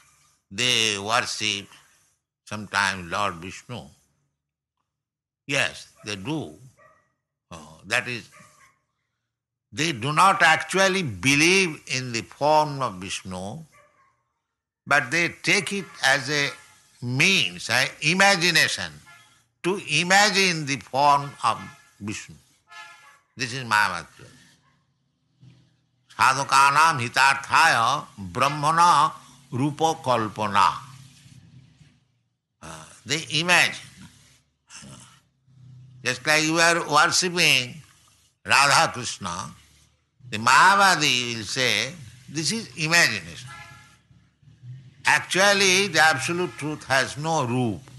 they 0.50 0.98
worship 0.98 1.66
sometimes 2.44 3.10
Lord 3.10 3.34
Vishnu. 3.34 3.82
Yes, 5.46 5.88
they 6.04 6.16
do. 6.16 6.54
Oh, 7.50 7.80
that 7.86 8.08
is, 8.08 8.28
they 9.72 9.92
do 9.92 10.12
not 10.12 10.42
actually 10.42 11.02
believe 11.02 11.80
in 11.94 12.12
the 12.12 12.22
form 12.22 12.82
of 12.82 12.94
Vishnu, 12.94 13.58
but 14.86 15.10
they 15.10 15.28
take 15.42 15.72
it 15.72 15.84
as 16.04 16.30
a 16.30 16.50
means, 17.02 17.68
an 17.70 17.88
imagination, 18.00 18.92
to 19.62 19.80
imagine 19.90 20.66
the 20.66 20.76
form 20.76 21.30
of 21.44 21.60
Vishnu. 22.00 22.34
This 23.36 23.52
is 23.52 23.64
Mayavadya. 23.64 24.37
साधकानाम 26.18 26.98
हितार्थाय 26.98 27.74
ब्रह्मण 28.36 28.78
रूप 29.52 29.82
कल्पना 30.06 30.68
the 33.08 33.20
image 33.32 33.76
just 36.06 36.26
like 36.28 36.44
you 36.44 36.58
are 36.60 36.78
worshipping 36.88 37.74
Radha 38.46 38.84
Krishna 38.94 39.26
the 40.24 40.40
Mayavadi 40.40 41.12
will 41.24 41.44
say 41.46 41.68
this 42.30 42.52
is 42.52 42.68
imagination 42.78 43.54
actually 45.14 45.88
the 45.88 45.96
absolute 46.06 46.58
truth 46.58 46.90
has 46.90 47.14
no 47.20 47.36
rupa 47.52 47.90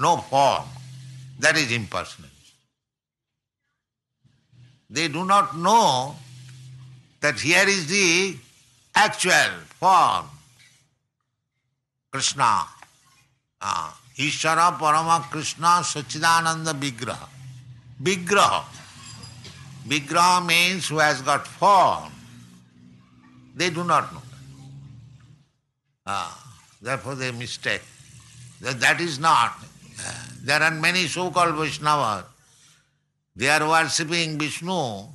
no 0.00 0.14
form 0.30 0.70
that 1.42 1.56
is 1.56 1.72
impersonal 1.74 2.30
they 4.90 5.08
do 5.08 5.24
not 5.24 5.54
know 5.68 5.78
that 7.20 7.40
here 7.40 7.66
is 7.66 7.86
the 7.88 8.36
actual 8.94 9.50
form. 9.80 10.26
Krishna. 12.10 12.64
Uh, 13.60 13.92
Ishvara 14.16 14.78
Parama 14.78 15.22
Krishna 15.30 15.82
Sachidananda 15.82 16.72
Vigraha. 16.72 17.28
Vigraha. 18.02 18.64
Vigraha 19.86 20.46
means 20.46 20.88
who 20.88 20.98
has 20.98 21.22
got 21.22 21.46
form. 21.46 22.12
They 23.54 23.70
do 23.70 23.84
not 23.84 24.12
know. 24.12 24.22
Uh, 26.06 26.32
therefore 26.80 27.14
they 27.16 27.30
mistake. 27.32 27.82
That, 28.60 28.80
that 28.80 29.00
is 29.00 29.18
not. 29.18 29.54
There 30.42 30.62
are 30.62 30.70
many 30.70 31.06
so-called 31.06 31.56
Vaishnavas. 31.56 32.24
They 33.36 33.48
are 33.48 33.68
worshipping 33.68 34.38
Vishnu 34.38 35.08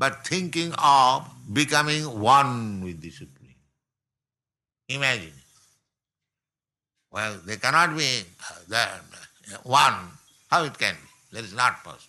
but 0.00 0.26
thinking 0.26 0.72
of 0.82 1.28
becoming 1.52 2.20
one 2.20 2.82
with 2.82 3.00
the 3.00 3.10
Supreme. 3.10 3.54
Imagine. 4.88 5.32
Well, 7.12 7.38
they 7.44 7.56
cannot 7.56 7.96
be 7.96 8.22
one. 9.62 9.94
How 10.50 10.64
it 10.64 10.78
can 10.78 10.94
be? 10.94 11.36
That 11.36 11.44
is 11.44 11.54
not 11.54 11.82
possible. 11.84 12.06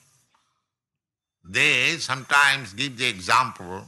They 1.43 1.97
sometimes 1.97 2.73
give 2.73 2.97
the 2.97 3.07
example 3.07 3.83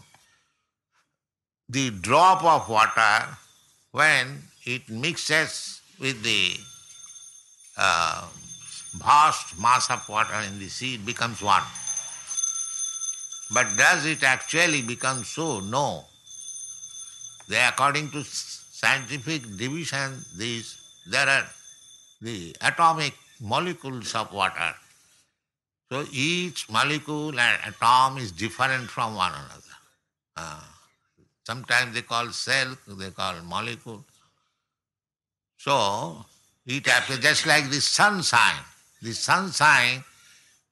the 1.69 1.91
drop 1.91 2.43
of 2.43 2.69
water 2.69 3.37
when 3.91 4.43
it 4.65 4.89
mixes 4.89 5.81
with 5.99 6.21
the 6.23 6.55
uh, 7.77 8.27
vast 8.97 9.59
mass 9.59 9.89
of 9.89 10.07
water 10.09 10.35
in 10.47 10.59
the 10.59 10.67
sea, 10.67 10.95
it 10.95 11.05
becomes 11.05 11.41
one. 11.41 11.63
But 13.53 13.67
does 13.77 14.05
it 14.05 14.23
actually 14.23 14.81
become 14.81 15.23
so? 15.23 15.59
No. 15.59 16.05
They, 17.47 17.63
according 17.63 18.09
to 18.11 18.23
scientific 18.23 19.43
division, 19.57 20.23
these 20.37 20.77
there 21.09 21.27
are 21.27 21.45
the 22.21 22.55
atomic 22.61 23.13
molecules 23.41 24.15
of 24.15 24.31
water. 24.33 24.73
So 25.91 26.05
each 26.11 26.69
molecule 26.69 27.39
and 27.39 27.59
atom 27.65 28.17
is 28.17 28.31
different 28.31 28.89
from 28.89 29.15
one 29.15 29.31
another. 29.31 29.77
Uh, 30.37 30.63
Sometimes 31.45 31.93
they 31.93 32.03
call 32.03 32.29
cell, 32.31 32.75
they 32.87 33.09
call 33.11 33.35
molecule. 33.41 34.03
So 35.57 36.25
it 36.65 36.87
appears 36.87 37.19
just 37.19 37.45
like 37.45 37.69
the 37.69 37.81
sunshine. 37.81 38.63
The 39.01 39.13
sunshine 39.13 40.03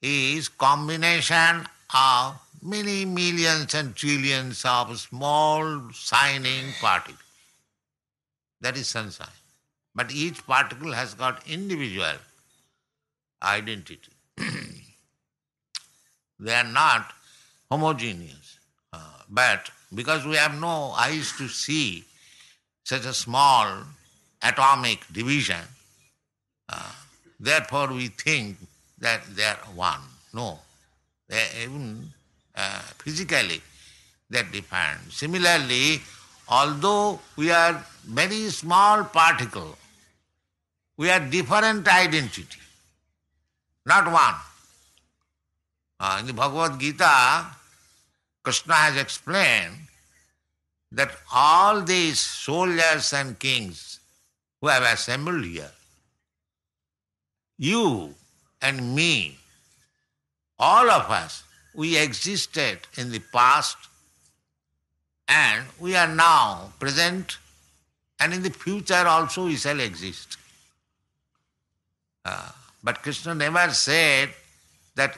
is 0.01 0.47
combination 0.47 1.67
of 1.93 2.39
many 2.61 3.05
millions 3.05 3.73
and 3.73 3.95
trillions 3.95 4.63
of 4.65 4.99
small 4.99 5.89
shining 5.91 6.73
particles. 6.79 7.17
That 8.61 8.77
is 8.77 8.87
sunshine. 8.87 9.27
But 9.95 10.11
each 10.11 10.45
particle 10.45 10.93
has 10.93 11.13
got 11.13 11.47
individual 11.49 12.13
identity. 13.43 14.11
they 16.39 16.53
are 16.53 16.63
not 16.63 17.13
homogeneous. 17.69 18.59
Uh, 18.93 18.99
but 19.29 19.69
because 19.93 20.25
we 20.25 20.35
have 20.35 20.59
no 20.59 20.91
eyes 20.91 21.33
to 21.37 21.47
see 21.47 22.05
such 22.85 23.05
a 23.05 23.13
small 23.13 23.83
atomic 24.41 24.99
division, 25.11 25.61
uh, 26.69 26.91
therefore 27.39 27.87
we 27.87 28.07
think 28.07 28.57
that 28.99 29.23
they 29.35 29.43
are 29.43 29.57
one. 29.75 30.01
No, 30.33 30.59
they 31.27 31.43
even 31.63 32.13
uh, 32.55 32.79
physically 33.03 33.61
that 34.29 34.51
different. 34.51 35.11
Similarly, 35.11 36.01
although 36.47 37.19
we 37.35 37.51
are 37.51 37.83
very 38.05 38.49
small 38.49 39.03
particle, 39.03 39.77
we 40.97 41.09
are 41.09 41.19
different 41.19 41.87
identity, 41.87 42.59
not 43.85 44.05
one. 44.05 44.35
Uh, 45.99 46.17
in 46.19 46.27
the 46.27 46.33
Bhagavad 46.33 46.79
Gita, 46.79 47.45
Krishna 48.43 48.73
has 48.73 48.97
explained 48.97 49.75
that 50.91 51.11
all 51.31 51.81
these 51.81 52.19
soldiers 52.19 53.13
and 53.13 53.37
kings 53.39 53.99
who 54.59 54.67
have 54.67 54.83
assembled 54.83 55.45
here, 55.45 55.71
you 57.57 58.15
and 58.61 58.95
me, 58.95 59.37
all 60.59 60.89
of 60.89 61.09
us, 61.09 61.43
we 61.73 61.97
existed 61.97 62.79
in 62.97 63.11
the 63.11 63.19
past 63.33 63.77
and 65.27 65.65
we 65.79 65.95
are 65.95 66.13
now 66.13 66.73
present 66.79 67.37
and 68.19 68.33
in 68.33 68.43
the 68.43 68.49
future 68.49 69.07
also 69.07 69.45
we 69.45 69.55
shall 69.55 69.79
exist. 69.79 70.37
Uh, 72.23 72.49
but 72.83 73.01
Krishna 73.01 73.33
never 73.33 73.69
said 73.71 74.29
that 74.95 75.17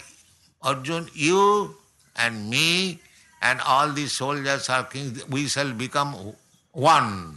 Arjun, 0.61 1.09
you 1.13 1.75
and 2.15 2.49
me 2.49 2.99
and 3.41 3.59
all 3.61 3.91
these 3.91 4.13
soldiers 4.13 4.69
are 4.69 4.85
kings, 4.85 5.27
we 5.27 5.47
shall 5.47 5.73
become 5.73 6.33
one. 6.71 7.35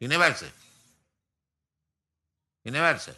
He 0.00 0.06
never 0.06 0.32
said. 0.34 0.50
He 2.64 2.70
never 2.70 2.98
said. 2.98 3.16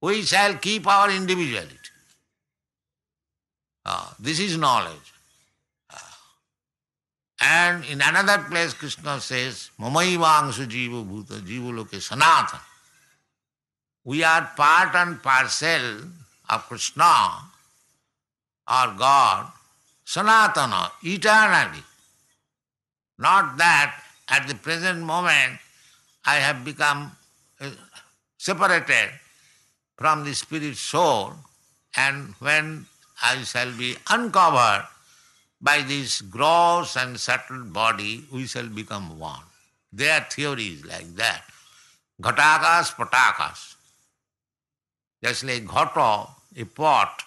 We 0.00 0.22
shall 0.22 0.54
keep 0.56 0.86
our 0.86 1.10
individuality. 1.10 1.81
Ah, 3.84 4.14
this 4.18 4.38
is 4.38 4.56
knowledge. 4.56 5.12
Ah. 5.90 6.18
And 7.40 7.84
in 7.86 8.00
another 8.00 8.44
place 8.48 8.74
Krishna 8.74 9.20
says, 9.20 9.70
Mamaivangsu 9.80 10.66
jiva 10.66 11.04
bhuta 11.04 11.40
jiva 11.40 11.74
loke 11.76 11.90
sanatana. 11.90 12.60
We 14.04 14.24
are 14.24 14.50
part 14.56 14.94
and 14.94 15.22
parcel 15.22 16.02
of 16.50 16.62
Krishna 16.68 17.52
or 18.68 18.94
God, 18.96 19.46
Sanatana, 20.06 20.90
eternally. 21.02 21.82
Not 23.18 23.56
that 23.58 24.02
at 24.28 24.48
the 24.48 24.54
present 24.54 25.00
moment 25.00 25.58
I 26.24 26.36
have 26.36 26.64
become 26.64 27.12
uh, 27.60 27.70
separated 28.38 29.10
from 29.96 30.24
the 30.24 30.34
spirit 30.34 30.76
soul 30.76 31.34
and 31.96 32.34
when 32.38 32.86
I 33.22 33.42
shall 33.42 33.72
be 33.72 33.96
uncovered 34.10 34.86
by 35.60 35.82
this 35.82 36.20
gross 36.22 36.96
and 36.96 37.18
subtle 37.18 37.64
body, 37.64 38.24
we 38.32 38.46
shall 38.46 38.66
become 38.66 39.18
one. 39.18 39.44
Their 39.92 40.26
theory 40.28 40.66
is 40.66 40.84
like 40.84 41.14
that. 41.16 41.44
Ghatakas, 42.20 42.94
patakas. 42.94 43.76
Just 45.22 45.44
like 45.44 45.64
ghata, 45.64 46.28
a 46.56 46.64
pot. 46.64 47.22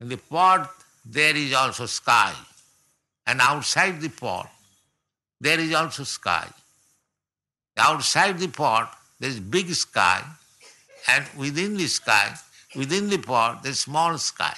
In 0.00 0.08
the 0.08 0.16
pot, 0.16 0.70
there 1.04 1.36
is 1.36 1.52
also 1.52 1.86
sky. 1.86 2.32
And 3.26 3.40
outside 3.40 4.00
the 4.00 4.08
pot, 4.08 4.50
there 5.40 5.58
is 5.58 5.74
also 5.74 6.04
sky. 6.04 6.46
Outside 7.76 8.38
the 8.38 8.48
pot, 8.48 8.96
there 9.18 9.30
is 9.30 9.40
big 9.40 9.70
sky, 9.74 10.22
and 11.08 11.24
within 11.36 11.76
the 11.76 11.86
sky, 11.86 12.34
within 12.74 13.08
the 13.08 13.18
pot, 13.18 13.62
there 13.62 13.72
is 13.72 13.80
small 13.80 14.18
sky. 14.18 14.54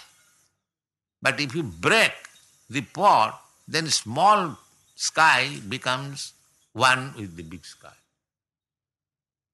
But 1.20 1.40
if 1.40 1.54
you 1.54 1.62
break 1.62 2.12
the 2.68 2.80
pot, 2.80 3.40
then 3.68 3.86
small 3.88 4.58
sky 4.94 5.48
becomes 5.68 6.32
one 6.72 7.14
with 7.16 7.36
the 7.36 7.42
big 7.42 7.64
sky. 7.64 7.94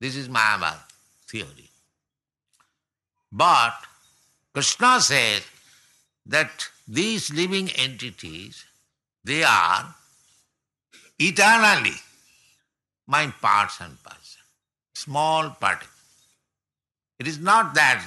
This 0.01 0.17
is 0.17 0.29
Mayavad 0.29 0.79
theory. 1.27 1.71
But 3.31 3.75
Krishna 4.55 5.01
says 5.01 5.43
that 6.27 6.69
these 6.87 7.33
living 7.33 7.71
entities, 7.71 8.65
they 9.25 9.43
are 9.43 9.95
eternally 11.19 11.97
mind 13.07 13.35
parts 13.41 13.81
and 13.81 14.03
parts, 14.03 14.39
small 14.95 15.51
particles. 15.51 15.93
It 17.19 17.27
is 17.27 17.39
not 17.39 17.75
that 17.75 18.03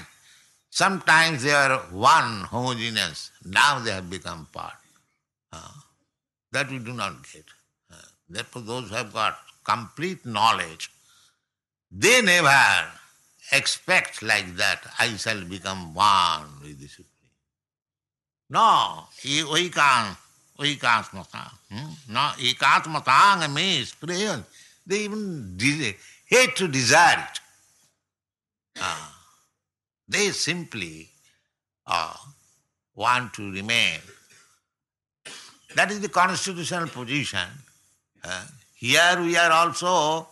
sometimes 0.71 1.43
they 1.43 1.51
are 1.51 1.77
one 1.91 2.41
homogeneous, 2.49 3.29
now 3.45 3.77
they 3.79 3.91
have 3.91 4.10
become 4.10 4.47
part. 4.51 4.73
Uh, 5.53 5.67
that 6.51 6.71
we 6.71 6.79
do 6.79 6.93
not 6.93 7.13
get. 7.31 7.43
Uh, 7.91 7.95
therefore, 8.29 8.62
those 8.63 8.89
who 8.89 8.95
have 8.95 9.13
got 9.13 9.38
complete 9.63 10.25
knowledge, 10.25 10.89
they 11.91 12.21
never 12.21 12.88
expect 13.51 14.23
like 14.23 14.55
that, 14.55 14.81
I 14.97 15.10
shall 15.17 15.43
become 15.43 15.93
one 15.93 16.47
with 16.62 16.79
the 16.79 16.88
Supreme. 16.88 17.07
No, 18.49 19.07
ekam, 19.23 20.15
ekatmata. 20.57 21.51
Hmm? 21.69 22.13
No, 22.13 22.31
ekatmatang 22.39 23.53
means 23.53 23.93
prayer. 23.93 24.43
They 24.86 25.01
even 25.01 25.57
hate 26.25 26.55
to 26.55 26.67
desire 26.67 27.27
it. 27.31 27.39
Ah. 28.79 29.20
They 30.12 30.32
simply 30.32 31.08
uh, 31.88 32.13
want 32.95 33.34
to 33.36 33.50
remain. 33.50 34.00
That 35.76 35.89
is 35.89 36.02
the 36.02 36.10
constitutional 36.10 36.88
position. 36.89 37.47
Uh, 38.21 38.43
here 38.76 39.21
we 39.21 39.38
are 39.38 39.52
also 39.52 40.28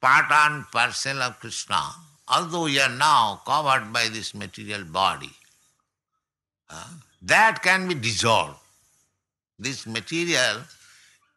part 0.00 0.24
and 0.28 0.64
parcel 0.72 1.22
of 1.22 1.38
Krishna, 1.38 1.80
although 2.26 2.64
we 2.64 2.80
are 2.80 2.90
now 2.90 3.40
covered 3.46 3.92
by 3.92 4.08
this 4.08 4.34
material 4.34 4.82
body. 4.82 5.30
Uh, 6.68 6.88
that 7.22 7.62
can 7.62 7.86
be 7.86 7.94
dissolved. 7.94 8.58
This 9.56 9.86
material, 9.86 10.62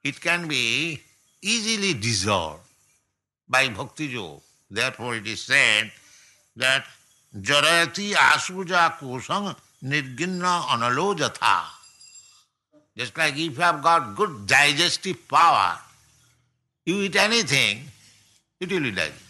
it 0.03 0.19
can 0.19 0.47
be 0.47 0.99
easily 1.39 1.93
dissolved 1.93 2.63
by 3.47 3.69
bhakti 3.69 4.07
yoga. 4.07 4.41
Therefore 4.71 5.17
it 5.17 5.27
is 5.27 5.43
said 5.43 5.91
that 6.55 6.85
जरैती 7.35 8.11
आसुजा 8.13 8.87
कोसंग 8.99 9.53
निर्गिन्ना 9.91 10.55
अनलोज 10.73 11.21
था 11.37 11.55
just 12.97 13.17
like 13.17 13.35
if 13.37 13.53
you 13.53 13.61
have 13.61 13.79
got 13.81 14.13
good 14.15 14.45
digestive 14.49 15.15
power 15.31 16.91
you 16.91 17.01
eat 17.03 17.15
anything 17.15 17.87
it 18.61 18.71
will 18.71 18.95
digest 18.95 19.23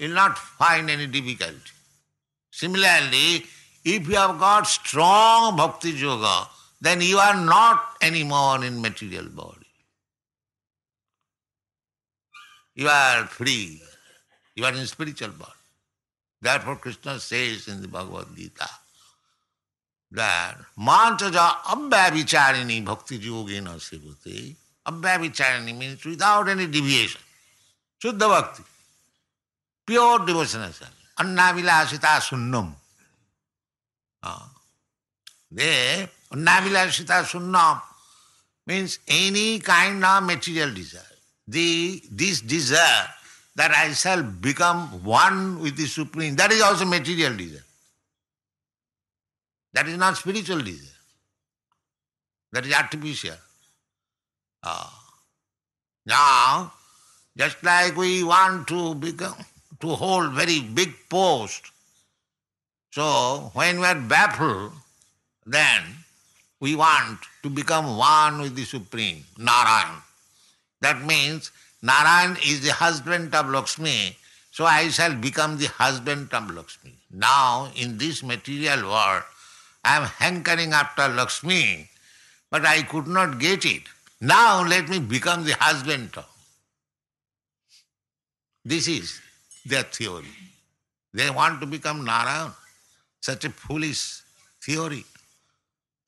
will 0.00 0.14
not 0.14 0.36
find 0.58 0.90
any 0.90 1.06
difficult 1.18 1.72
similarly 2.52 3.34
if 3.36 4.10
you 4.10 4.18
have 4.18 4.36
got 4.38 4.66
strong 4.66 5.58
bhakti 5.60 5.94
yoga 6.02 6.26
then 6.82 7.02
you 7.02 7.18
are 7.18 7.34
not 7.34 8.02
any 8.04 8.22
more 8.34 8.64
in 8.64 8.80
material 8.80 9.28
body 9.40 9.70
you 12.82 12.88
are 12.88 13.24
free 13.36 13.56
You 14.54 14.64
are 14.64 14.74
in 14.74 14.86
spiritual 14.86 15.30
body. 15.30 15.52
Therefore 16.40 16.76
Krishna 16.76 17.18
says 17.18 17.68
in 17.68 17.80
the 17.80 17.88
Bhagavad 17.88 18.26
Gita 18.36 18.68
that 20.10 20.56
Mantaja 20.78 21.62
abhyavicharini 21.62 22.84
bhakti 22.84 23.18
yogena 23.18 23.80
sivate. 23.80 24.54
Abhyavicharini 24.86 25.76
means 25.76 26.04
without 26.04 26.48
any 26.48 26.66
deviation. 26.66 27.20
Shuddha 28.02 28.28
bhakti. 28.28 28.62
Pure 29.86 30.26
devotional 30.26 30.72
service. 30.72 30.94
Annavilasita 31.18 32.20
sunnam. 32.20 32.72
Uh, 34.22 34.46
they, 35.50 36.08
Annavilasita 36.32 37.22
sunnam. 37.24 37.80
means 38.66 38.98
any 39.08 39.60
kind 39.60 40.04
of 40.04 40.22
material 40.24 40.72
desire. 40.74 41.02
The, 41.48 42.02
this 42.10 42.40
desire 42.40 43.08
that 43.54 43.70
I 43.72 43.92
shall 43.92 44.22
become 44.22 45.04
one 45.04 45.60
with 45.60 45.76
the 45.76 45.86
Supreme, 45.86 46.36
that 46.36 46.52
is 46.52 46.62
also 46.62 46.84
material 46.84 47.36
desire. 47.36 47.64
That 49.74 49.88
is 49.88 49.96
not 49.96 50.16
spiritual 50.16 50.60
desire. 50.60 50.88
That 52.52 52.66
is 52.66 52.74
artificial. 52.74 53.36
Ah. 54.62 54.98
Now, 56.04 56.72
just 57.36 57.62
like 57.62 57.96
we 57.96 58.22
want 58.22 58.68
to 58.68 58.94
become 58.94 59.36
to 59.80 59.88
hold 59.88 60.32
very 60.32 60.60
big 60.60 60.94
post, 61.08 61.70
so 62.90 63.50
when 63.54 63.80
we 63.80 63.86
are 63.86 64.00
baffled, 64.00 64.72
then 65.46 65.82
we 66.60 66.76
want 66.76 67.18
to 67.42 67.50
become 67.50 67.96
one 67.96 68.40
with 68.40 68.54
the 68.54 68.64
Supreme, 68.64 69.24
Narayan. 69.38 70.02
That 70.80 71.04
means 71.04 71.50
Narayan 71.82 72.36
is 72.46 72.60
the 72.62 72.72
husband 72.72 73.34
of 73.34 73.48
Lakshmi, 73.48 74.16
so 74.52 74.64
I 74.64 74.88
shall 74.88 75.14
become 75.14 75.58
the 75.58 75.66
husband 75.66 76.32
of 76.32 76.50
Lakshmi. 76.50 76.94
Now, 77.10 77.70
in 77.74 77.98
this 77.98 78.22
material 78.22 78.84
world, 78.84 79.24
I 79.84 79.96
am 79.96 80.04
hankering 80.04 80.72
after 80.72 81.08
Lakshmi, 81.08 81.88
but 82.50 82.64
I 82.64 82.82
could 82.82 83.08
not 83.08 83.38
get 83.40 83.64
it. 83.64 83.82
Now 84.20 84.64
let 84.64 84.88
me 84.88 85.00
become 85.00 85.44
the 85.44 85.54
husband 85.54 86.10
of. 86.16 86.26
This 88.64 88.86
is 88.86 89.20
their 89.66 89.82
theory. 89.82 90.30
They 91.12 91.28
want 91.30 91.60
to 91.60 91.66
become 91.66 92.04
Narayan. 92.04 92.52
Such 93.20 93.44
a 93.44 93.50
foolish 93.50 94.22
theory. 94.62 95.04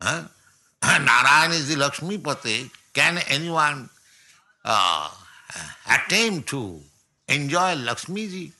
Huh? 0.01 0.23
Narayan 0.85 1.51
is 1.51 1.69
the 1.69 1.77
Lakshmi 1.77 2.19
Pati. 2.19 2.71
Can 2.93 3.19
anyone 3.29 3.91
uh, 4.65 5.11
attempt 5.89 6.49
to 6.51 6.81
enjoy 7.29 7.75
Lakshmi 7.75 8.29
ji? 8.29 8.53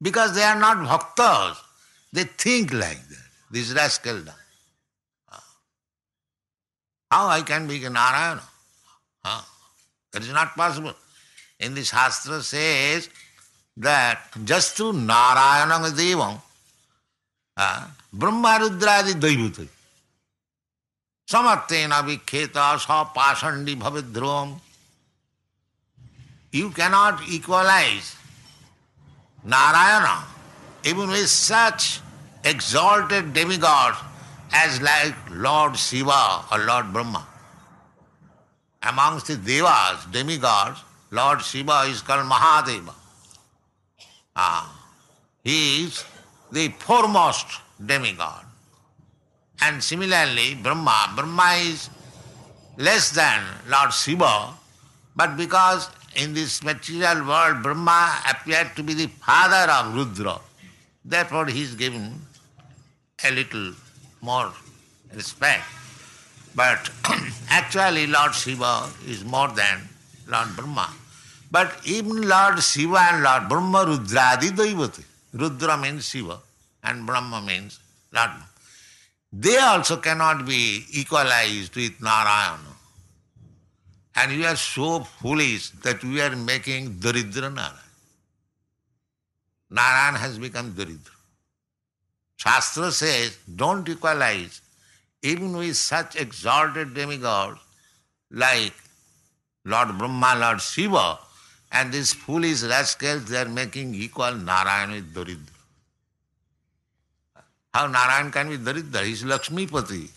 Because 0.00 0.34
they 0.34 0.42
are 0.42 0.58
not 0.58 0.78
bhaktas. 0.78 1.56
They 2.12 2.24
think 2.24 2.72
like 2.72 3.08
that. 3.08 3.26
This 3.50 3.72
rascal. 3.72 4.22
How 7.10 7.28
I 7.28 7.42
can 7.42 7.68
be 7.68 7.84
a 7.84 7.90
Narayana? 7.90 8.42
Huh? 9.24 9.42
That 10.12 10.22
is 10.22 10.32
not 10.32 10.56
possible. 10.56 10.94
In 11.60 11.74
the 11.74 11.84
Shastra 11.84 12.42
says 12.42 13.08
that 13.76 14.20
just 14.44 14.76
through 14.76 14.94
Narayana 14.94 15.74
Devam, 15.90 16.40
uh, 17.56 17.86
Brahma 18.12 18.58
Rudradi 18.60 19.68
Samartena 21.28 22.02
Vikheta 22.02 22.78
Sa 22.78 23.04
Pasandi 23.12 23.76
Bhavidhram, 23.76 24.60
you 26.54 26.70
cannot 26.70 27.20
equalize 27.28 28.14
Narayana 29.42 30.24
even 30.84 31.08
with 31.08 31.28
such 31.28 32.00
exalted 32.44 33.32
demigods 33.32 33.98
as 34.52 34.80
like 34.80 35.16
Lord 35.32 35.76
Shiva 35.76 36.44
or 36.52 36.58
Lord 36.58 36.92
Brahma. 36.92 37.26
Amongst 38.84 39.26
the 39.26 39.36
devas, 39.36 40.06
demigods, 40.12 40.78
Lord 41.10 41.42
Shiva 41.42 41.86
is 41.88 42.02
called 42.02 42.26
Mahadeva. 42.26 42.94
Ah, 44.36 44.70
he 45.42 45.84
is 45.84 46.04
the 46.52 46.68
foremost 46.78 47.46
demigod. 47.84 48.44
And 49.60 49.82
similarly, 49.82 50.54
Brahma, 50.54 51.14
Brahma 51.16 51.54
is 51.62 51.90
less 52.76 53.10
than 53.10 53.42
Lord 53.68 53.92
Shiva, 53.92 54.54
but 55.16 55.36
because 55.36 55.88
in 56.16 56.34
this 56.34 56.62
material 56.62 57.26
world 57.26 57.62
Brahma 57.62 58.18
appeared 58.30 58.74
to 58.76 58.82
be 58.82 58.94
the 58.94 59.06
father 59.06 59.70
of 59.72 59.94
Rudra, 59.94 60.40
therefore 61.04 61.46
he 61.46 61.62
is 61.62 61.74
given 61.74 62.20
a 63.24 63.30
little 63.30 63.72
more 64.20 64.52
respect. 65.14 65.64
But 66.54 66.90
actually 67.48 68.06
Lord 68.06 68.34
Shiva 68.34 68.88
is 69.06 69.24
more 69.24 69.48
than 69.48 69.88
Lord 70.28 70.56
Brahma. 70.56 70.88
But 71.50 71.74
even 71.84 72.28
Lord 72.28 72.62
Shiva 72.62 72.98
and 73.12 73.22
Lord 73.22 73.48
Brahma 73.48 73.84
Rudradi 73.86 74.50
Daivati. 74.50 75.04
Rudra 75.32 75.76
means 75.76 76.08
Shiva 76.08 76.38
and 76.82 77.06
Brahma 77.06 77.40
means 77.42 77.80
Lord. 78.12 78.30
They 79.32 79.56
also 79.56 79.96
cannot 79.96 80.46
be 80.46 80.84
equalized 80.92 81.74
with 81.74 82.00
Narayana. 82.00 82.73
And 84.16 84.32
you 84.32 84.44
are 84.46 84.56
so 84.56 85.00
foolish 85.00 85.70
that 85.82 86.02
we 86.04 86.20
are 86.20 86.36
making 86.36 86.94
Daridra 86.94 87.52
Narayan. 87.52 87.74
Narayan 89.70 90.14
has 90.14 90.38
become 90.38 90.72
Daridra. 90.72 91.10
Shastra 92.36 92.92
says, 92.92 93.36
don't 93.56 93.88
equalize 93.88 94.60
even 95.22 95.56
with 95.56 95.76
such 95.76 96.16
exalted 96.16 96.94
demigods 96.94 97.58
like 98.30 98.74
Lord 99.64 99.96
Brahma, 99.98 100.36
Lord 100.38 100.60
Shiva, 100.60 101.18
and 101.72 101.92
these 101.92 102.12
foolish 102.12 102.62
rascals, 102.62 103.24
they 103.24 103.38
are 103.38 103.48
making 103.48 103.94
equal 103.94 104.34
Narayan 104.34 104.92
with 104.92 105.14
Daridra. 105.14 105.50
How 107.72 107.86
Narayan 107.86 108.30
can 108.30 108.50
be 108.50 108.58
Daridra? 108.58 109.04
He 109.04 109.12
is 109.12 109.24
Lakshmi 109.24 109.66
Pati. 109.66 110.08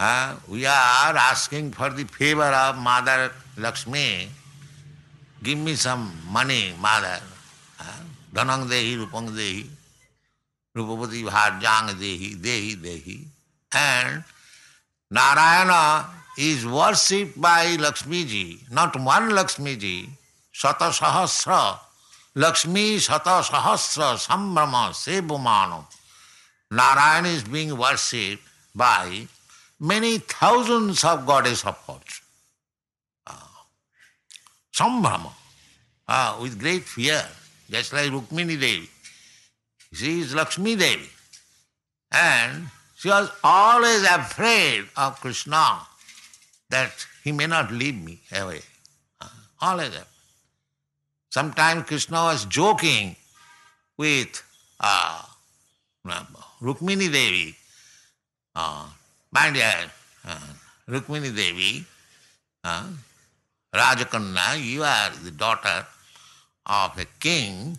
Uh, 0.00 0.34
we 0.48 0.64
are 0.64 1.14
asking 1.14 1.70
for 1.72 1.90
the 1.90 2.04
favor 2.04 2.42
of 2.42 2.78
Mother 2.78 3.32
Lakshmi. 3.58 4.30
Give 5.42 5.58
me 5.58 5.74
some 5.74 6.16
money, 6.32 6.72
Mother. 6.80 7.20
Uh, 7.78 7.84
Dhanang 8.32 8.64
Dehi, 8.70 8.96
Rupang 8.96 9.28
Dehi. 9.28 9.66
Rupapati 10.74 11.22
Bharjang 11.22 11.90
Dehi, 12.00 12.34
Dehi, 12.34 12.76
Dehi. 12.76 13.26
And 13.74 14.24
Narayana 15.10 16.06
is 16.38 16.66
worshipped 16.66 17.38
by 17.38 17.76
Lakshmi 17.78 18.24
ji, 18.24 18.60
not 18.70 18.98
one 18.98 19.28
Lakshmi 19.28 19.76
ji, 19.76 20.08
Sata 20.54 20.96
Sahasra. 20.96 21.78
Lakshmi 22.36 22.96
Sata 22.96 23.42
Sahasra 23.42 24.16
Sambrama 24.16 24.94
Sebumano. 24.96 25.84
Narayana 26.70 27.28
is 27.28 27.44
being 27.44 27.76
worshipped 27.76 28.42
by 28.74 29.26
many 29.80 30.18
thousands 30.18 31.02
of 31.04 31.26
goddess 31.26 31.64
of. 31.64 32.22
Ah. 33.26 33.66
Sambrama, 34.72 35.32
ah, 36.06 36.38
with 36.40 36.60
great 36.60 36.84
fear, 36.84 37.26
just 37.70 37.92
like 37.92 38.10
Rukmini 38.10 38.60
Devi. 38.60 38.90
She 39.92 40.20
is 40.20 40.34
Lakshmi 40.34 40.76
Devi. 40.76 41.08
And 42.12 42.68
she 42.96 43.08
was 43.08 43.30
always 43.42 44.02
afraid 44.04 44.84
of 44.96 45.18
Krishna 45.20 45.80
that 46.68 46.92
he 47.24 47.32
may 47.32 47.46
not 47.46 47.72
leave 47.72 48.00
me 48.00 48.20
away. 48.32 48.60
Always 49.60 49.88
afraid. 49.88 50.04
Sometimes 51.30 51.84
Krishna 51.86 52.24
was 52.24 52.44
joking 52.46 53.16
with 53.96 54.42
uh, 54.80 55.22
Rukmini 56.60 57.12
Devi. 57.12 57.56
My 58.54 58.86
dear 59.32 59.90
uh, 60.26 60.38
Rukmini 60.88 61.34
Devi, 61.34 61.84
Rajakanna, 63.72 64.62
you 64.62 64.82
are 64.82 65.10
the 65.22 65.30
daughter 65.30 65.86
of 66.66 66.98
a 66.98 67.04
king 67.20 67.78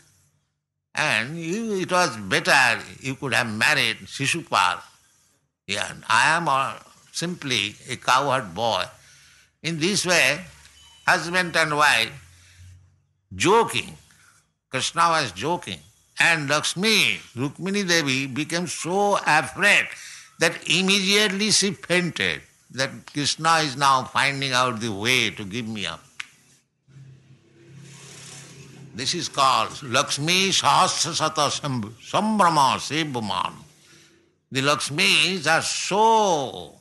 and 0.95 1.37
it 1.37 1.91
was 1.91 2.15
better 2.17 2.81
you 3.01 3.15
could 3.15 3.33
have 3.33 3.47
married 3.47 3.97
Shishupal. 4.05 4.79
Yeah, 5.67 5.91
I 6.07 6.37
am 6.37 6.79
simply 7.11 7.75
a 7.89 7.97
cowherd 7.97 8.53
boy. 8.53 8.85
In 9.63 9.79
this 9.79 10.05
way, 10.05 10.39
husband 11.05 11.55
and 11.55 11.75
wife 11.75 12.11
joking. 13.35 13.97
Krishna 14.69 15.09
was 15.09 15.31
joking. 15.33 15.79
And 16.19 16.49
Lakshmi, 16.49 17.19
Rukmini 17.35 17.87
Devi, 17.87 18.27
became 18.27 18.67
so 18.67 19.17
afraid 19.25 19.87
that 20.41 20.55
immediately 20.67 21.51
she 21.51 21.69
fainted 21.71 22.41
that 22.71 22.89
Krishna 23.13 23.57
is 23.57 23.77
now 23.77 24.03
finding 24.05 24.53
out 24.53 24.79
the 24.79 24.91
way 24.91 25.29
to 25.29 25.45
give 25.45 25.67
me 25.67 25.85
up. 25.85 26.03
This 28.95 29.13
is 29.13 29.29
called 29.29 29.83
Lakshmi 29.83 30.49
Sahasrasata 30.49 31.45
Sambrama 32.11 32.79
Sebuman. 32.87 33.53
The 34.51 34.61
Lakshmis 34.61 35.45
are 35.45 35.61
so 35.61 36.73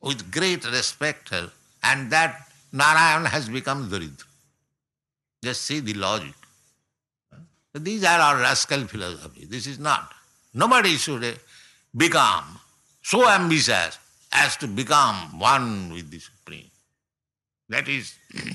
with 0.00 0.32
great 0.32 0.64
respect 0.64 1.32
and 1.84 2.10
that 2.10 2.48
Narayan 2.72 3.26
has 3.26 3.50
become 3.50 3.90
Daridra. 3.90 4.24
Just 5.44 5.62
see 5.62 5.80
the 5.80 5.92
logic. 5.92 6.34
These 7.74 8.04
are 8.04 8.20
our 8.20 8.38
rascal 8.38 8.86
philosophy. 8.86 9.44
This 9.44 9.66
is 9.66 9.78
not. 9.78 10.12
Nobody 10.54 10.96
should 10.96 11.38
become 11.94 12.58
so 13.02 13.28
ambitious 13.28 13.98
as 14.32 14.56
to 14.58 14.66
become 14.66 15.38
one 15.38 15.92
with 15.92 16.10
the 16.10 16.18
Supreme. 16.18 16.70
That 17.68 17.88
is 17.88 18.14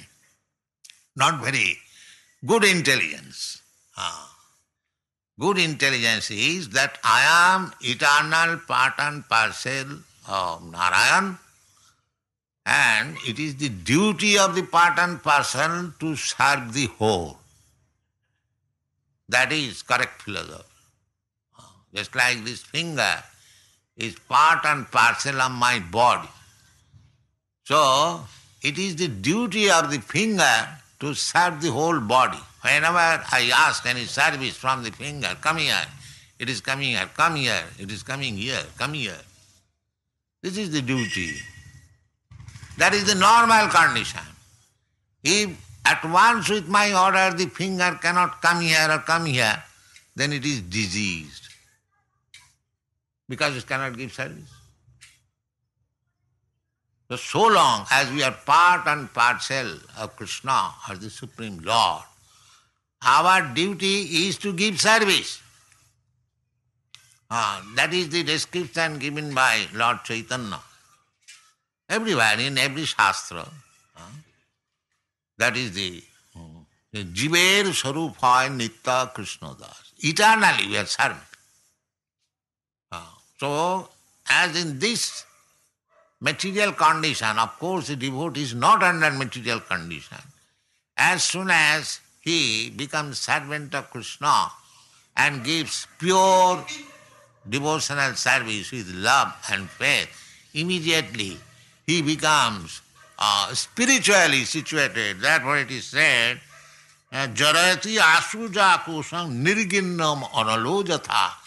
not 1.16 1.44
very 1.44 1.78
good 2.46 2.64
intelligence. 2.64 3.62
Ah. 3.98 4.34
Good 5.40 5.60
intelligence 5.60 6.32
is 6.32 6.70
that 6.70 6.98
I 7.04 7.56
am 7.56 7.72
eternal 7.82 8.58
part 8.68 8.94
and 8.98 9.28
parcel 9.30 10.00
of 10.28 10.72
Narayan 10.72 11.38
and 12.66 13.18
it 13.26 13.38
is 13.38 13.56
the 13.56 13.70
duty 13.70 14.38
of 14.38 14.56
the 14.56 14.64
part 14.64 14.98
and 14.98 15.22
parcel 15.22 15.94
to 16.00 16.16
serve 16.16 16.74
the 16.74 16.88
whole. 16.98 17.38
That 19.30 19.52
is 19.52 19.84
correct 19.84 20.24
philosophy. 20.24 20.64
Just 21.94 22.16
like 22.16 22.44
this 22.44 22.64
finger 22.64 23.24
is 23.98 24.16
part 24.28 24.66
and 24.66 24.90
parcel 24.92 25.42
of 25.42 25.52
my 25.52 25.80
body. 25.92 26.30
So, 27.66 28.26
it 28.62 28.78
is 28.78 28.96
the 28.96 29.08
duty 29.08 29.70
of 29.70 29.92
the 29.92 30.00
finger 30.00 30.68
to 31.00 31.14
serve 31.14 31.62
the 31.62 31.72
whole 31.72 32.00
body. 32.00 32.40
Whenever 32.62 32.98
I 32.98 33.52
ask 33.54 33.86
any 33.86 34.06
service 34.06 34.56
from 34.56 34.84
the 34.84 34.92
finger, 34.92 35.36
come 35.42 35.58
here, 35.58 35.86
it 36.40 36.50
is 36.50 36.62
coming 36.62 36.90
here, 36.90 37.10
come 37.16 37.36
here, 37.36 37.64
it 37.80 37.92
is 37.92 38.04
coming 38.04 38.36
here, 38.36 38.64
come 38.78 38.94
here. 38.94 39.18
This 40.42 40.58
is 40.58 40.72
the 40.72 40.82
duty. 40.82 41.36
That 42.78 42.94
is 42.94 43.06
the 43.06 43.16
normal 43.16 43.68
condition. 43.70 44.22
If 45.24 45.50
at 45.86 46.04
once 46.06 46.50
with 46.50 46.68
my 46.68 46.94
order 46.94 47.36
the 47.36 47.48
finger 47.48 47.98
cannot 48.02 48.42
come 48.42 48.62
here 48.62 48.88
or 48.90 49.00
come 49.00 49.26
here, 49.26 49.64
then 50.16 50.34
it 50.34 50.46
is 50.46 50.62
diseased 50.62 51.47
because 53.30 53.58
it 53.58 53.68
cannot 53.68 53.98
give 53.98 54.14
service. 54.14 54.54
So, 57.10 57.16
so 57.16 57.48
long 57.48 57.86
as 57.92 58.12
we 58.12 58.24
are 58.24 58.32
part 58.46 58.86
and 58.88 59.14
parcel 59.14 59.78
of 59.98 60.16
Krishna 60.16 60.72
or 60.90 60.96
the 60.96 61.10
Supreme 61.10 61.60
Lord, 61.60 62.04
our 63.02 63.54
duty 63.54 64.28
is 64.28 64.38
to 64.40 64.54
give 64.54 64.80
service. 64.80 65.42
Ah, 67.30 67.62
that 67.76 67.94
is 67.94 68.10
the 68.10 68.24
description 68.24 69.00
given 69.00 69.34
by 69.34 69.66
Lord 69.74 70.04
Chaitanya. 70.04 70.60
Everywhere 71.90 72.40
in 72.40 72.58
every 72.58 72.86
Shastra, 72.86 73.48
ah, 73.98 74.12
that 75.38 75.56
is 75.56 75.74
the 75.74 76.04
Jiver 76.94 77.72
Sarupaya 77.72 78.50
Nitya 78.50 79.14
Krishna 79.14 79.56
Das. 79.60 79.94
Eternally 80.00 80.68
we 80.68 80.78
are 80.78 80.86
serving. 80.86 81.27
So, 83.40 83.90
as 84.30 84.60
in 84.60 84.80
this 84.80 85.26
material 86.20 86.72
condition, 86.74 87.38
of 87.38 87.58
course 87.60 87.88
the 87.88 87.96
devotee 87.96 88.42
is 88.42 88.56
not 88.56 88.82
under 88.84 89.12
material 89.12 89.60
condition. 89.60 90.18
As 90.98 91.24
soon 91.24 91.50
as 91.52 92.00
he 92.22 92.72
becomes 92.72 93.20
servant 93.20 93.76
of 93.76 93.90
Krishna 93.92 94.48
and 95.16 95.44
gives 95.44 95.88
pure 96.00 96.66
devotional 97.48 98.16
service 98.16 98.72
with 98.72 98.92
love 98.96 99.34
and 99.52 99.70
faith, 99.70 100.10
immediately 100.54 101.38
he 101.86 102.02
becomes 102.02 102.82
uh, 103.20 103.54
spiritually 103.54 104.44
situated. 104.46 105.22
Therefore 105.22 105.60
it 105.60 105.72
is 105.72 105.86
said, 105.86 106.40
Jarayati 107.14 107.98
asuja 107.98 108.80
kusam 108.80 109.44
nirginnam 109.44 110.24
analojatha. 110.24 111.47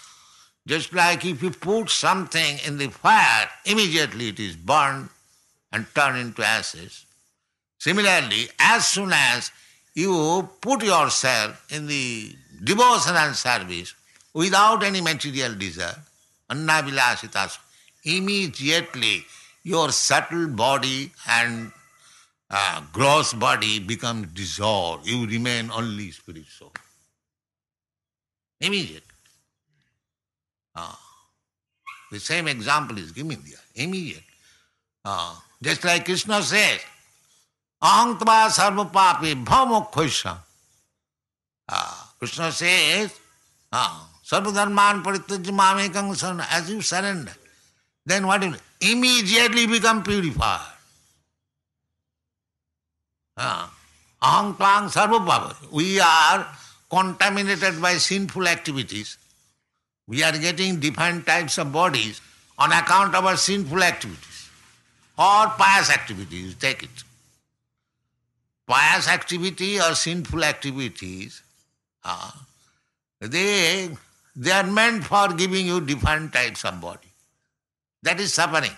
Just 0.70 0.92
like 0.92 1.24
if 1.24 1.42
you 1.42 1.50
put 1.50 1.90
something 1.90 2.58
in 2.64 2.78
the 2.78 2.86
fire, 2.90 3.48
immediately 3.64 4.28
it 4.28 4.38
is 4.38 4.54
burned 4.54 5.08
and 5.72 5.84
turned 5.96 6.16
into 6.18 6.46
ashes. 6.46 7.06
Similarly, 7.78 8.48
as 8.60 8.86
soon 8.86 9.10
as 9.12 9.50
you 9.94 10.48
put 10.60 10.84
yourself 10.84 11.66
in 11.72 11.88
the 11.88 12.36
devotional 12.62 13.34
service 13.34 13.94
without 14.32 14.84
any 14.84 15.00
material 15.00 15.56
desire, 15.56 15.98
annavilasitas, 16.48 17.58
immediately 18.04 19.26
your 19.64 19.90
subtle 19.90 20.46
body 20.46 21.10
and 21.28 21.72
uh, 22.48 22.80
gross 22.92 23.32
body 23.32 23.80
becomes 23.80 24.28
dissolved. 24.28 25.04
You 25.04 25.26
remain 25.26 25.72
only 25.72 26.12
spirit 26.12 26.46
soul. 26.46 26.72
Immediate. 28.60 29.09
Ah. 30.74 30.98
The 32.10 32.20
same 32.20 32.48
example 32.48 32.98
is 32.98 33.12
given 33.12 33.42
there. 33.46 33.58
Immediate. 33.74 34.24
Ah. 35.04 35.42
Just 35.62 35.84
like 35.84 36.04
Krishna 36.04 36.42
says, 36.42 36.80
Aham 37.82 38.18
tva 38.18 38.48
sarva 38.48 38.90
papi 38.90 39.44
bhamokhoisha. 39.44 40.38
Ah. 41.68 42.12
Krishna 42.18 42.52
says, 42.52 43.18
ah, 43.72 44.08
sarva 44.24 44.52
dharman 44.52 45.02
parityajya 45.02 45.52
mamekam 45.52 46.14
sarana. 46.14 46.46
As 46.50 46.70
you 46.70 46.82
surrender, 46.82 47.32
then 48.04 48.26
what 48.26 48.42
immediately 48.80 49.66
become 49.66 50.02
purified. 50.02 50.60
Ah. 53.36 53.72
Tvam 54.22 54.90
sarva. 54.90 55.72
We 55.72 56.00
are 56.00 56.46
contaminated 56.90 57.80
by 57.80 57.94
sinful 57.94 58.46
activities. 58.46 59.16
We 60.10 60.24
are 60.24 60.36
getting 60.36 60.80
different 60.80 61.24
types 61.24 61.56
of 61.56 61.70
bodies 61.72 62.20
on 62.58 62.72
account 62.72 63.14
of 63.14 63.24
our 63.24 63.36
sinful 63.36 63.80
activities 63.80 64.50
or 65.16 65.46
pious 65.56 65.88
activities. 65.88 66.56
Take 66.56 66.82
it. 66.82 67.04
Pious 68.66 69.06
activity 69.08 69.78
or 69.78 69.94
sinful 69.94 70.42
activities, 70.42 71.42
uh, 72.04 72.32
they, 73.20 73.88
they 74.34 74.50
are 74.50 74.66
meant 74.66 75.04
for 75.04 75.28
giving 75.28 75.64
you 75.64 75.80
different 75.80 76.32
types 76.32 76.64
of 76.64 76.80
body. 76.80 77.12
That 78.02 78.18
is 78.18 78.34
suffering. 78.34 78.76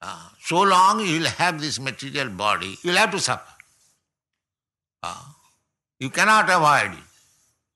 Uh, 0.00 0.28
so 0.40 0.62
long 0.62 1.00
you 1.00 1.18
will 1.18 1.26
have 1.26 1.60
this 1.60 1.80
material 1.80 2.28
body, 2.28 2.78
you 2.84 2.90
will 2.92 2.98
have 2.98 3.10
to 3.10 3.18
suffer. 3.18 3.54
Uh, 5.02 5.24
you 5.98 6.10
cannot 6.10 6.48
avoid 6.48 6.96
it. 6.96 7.07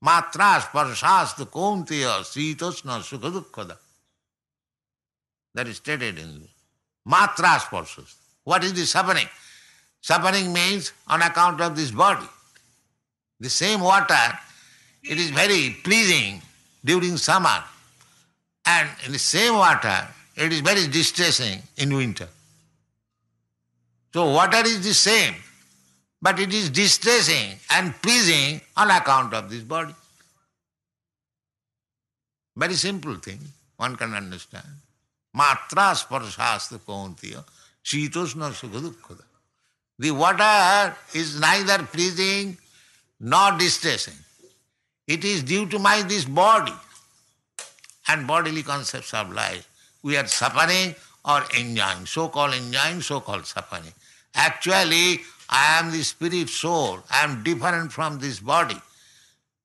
Matra 0.02 0.60
sparshast 0.60 1.36
kaunteya 1.50 2.22
sritosna 2.24 3.00
sukha 3.00 3.30
dukkhada. 3.30 3.76
That 5.54 5.68
is 5.68 5.76
stated 5.76 6.18
in 6.18 6.48
Matra 7.08 7.58
sparshas. 7.58 8.14
What 8.44 8.64
is 8.64 8.72
the 8.72 8.84
suffering? 8.84 9.28
Suffering 10.00 10.52
means 10.52 10.92
on 11.06 11.22
account 11.22 11.60
of 11.60 11.76
this 11.76 11.92
body. 11.92 12.26
The 13.38 13.50
same 13.50 13.80
water, 13.80 14.38
it 15.04 15.18
is 15.18 15.30
very 15.30 15.76
pleasing 15.84 16.42
during 16.84 17.16
summer. 17.16 17.62
And 18.66 18.88
in 19.06 19.12
the 19.12 19.18
same 19.18 19.54
water, 19.54 20.08
it 20.36 20.52
is 20.52 20.60
very 20.60 20.86
distressing 20.88 21.62
in 21.76 21.94
winter. 21.94 22.28
So 24.12 24.30
water 24.30 24.64
is 24.64 24.84
the 24.84 24.94
same, 24.94 25.34
but 26.22 26.38
it 26.38 26.54
is 26.54 26.70
distressing 26.70 27.58
and 27.70 27.92
pleasing 28.00 28.60
on 28.76 28.90
account 28.90 29.34
of 29.34 29.50
this 29.50 29.62
body. 29.62 29.94
Very 32.56 32.74
simple 32.74 33.16
thing, 33.16 33.40
one 33.76 33.96
can 33.96 34.14
understand. 34.14 34.66
Matra 35.36 35.94
sparshastra 36.00 36.78
kaunteya, 36.78 37.44
shitosna 37.84 38.52
sukha. 38.52 39.20
The 39.98 40.10
water 40.12 40.96
is 41.14 41.40
neither 41.40 41.82
pleasing 41.84 42.56
nor 43.18 43.58
distressing. 43.58 44.14
It 45.08 45.24
is 45.24 45.42
due 45.42 45.66
to 45.66 45.78
my 45.78 46.02
this 46.02 46.24
body 46.24 46.74
and 48.08 48.26
bodily 48.26 48.62
concepts 48.62 49.12
of 49.14 49.32
life. 49.32 49.68
We 50.02 50.16
are 50.16 50.26
suffering 50.26 50.94
or 51.24 51.42
enjoying, 51.58 52.06
so-called 52.06 52.54
enjoying, 52.54 53.00
so-called 53.00 53.46
suffering. 53.46 53.92
Actually, 54.34 55.20
I 55.52 55.78
am 55.78 55.90
the 55.92 56.02
spirit 56.02 56.48
soul. 56.48 57.00
I 57.10 57.24
am 57.24 57.42
different 57.44 57.92
from 57.92 58.18
this 58.18 58.40
body, 58.40 58.80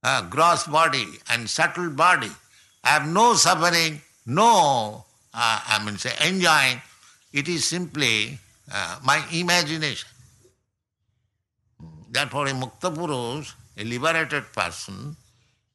uh, 0.03 0.21
gross 0.29 0.67
body 0.67 1.07
and 1.31 1.49
subtle 1.49 1.89
body. 1.89 2.29
I 2.83 2.89
have 2.89 3.07
no 3.07 3.35
suffering, 3.35 4.01
no, 4.25 5.05
uh, 5.33 5.61
I 5.65 5.81
mean, 5.85 5.97
say, 5.97 6.11
enjoying. 6.27 6.81
It 7.31 7.47
is 7.47 7.63
simply 7.63 8.37
uh, 8.71 8.99
my 9.05 9.23
imagination. 9.31 10.09
Therefore, 12.09 12.47
a 12.47 12.51
Mukta 12.51 12.93
Purush, 12.93 13.53
a 13.77 13.83
liberated 13.85 14.51
person, 14.51 15.15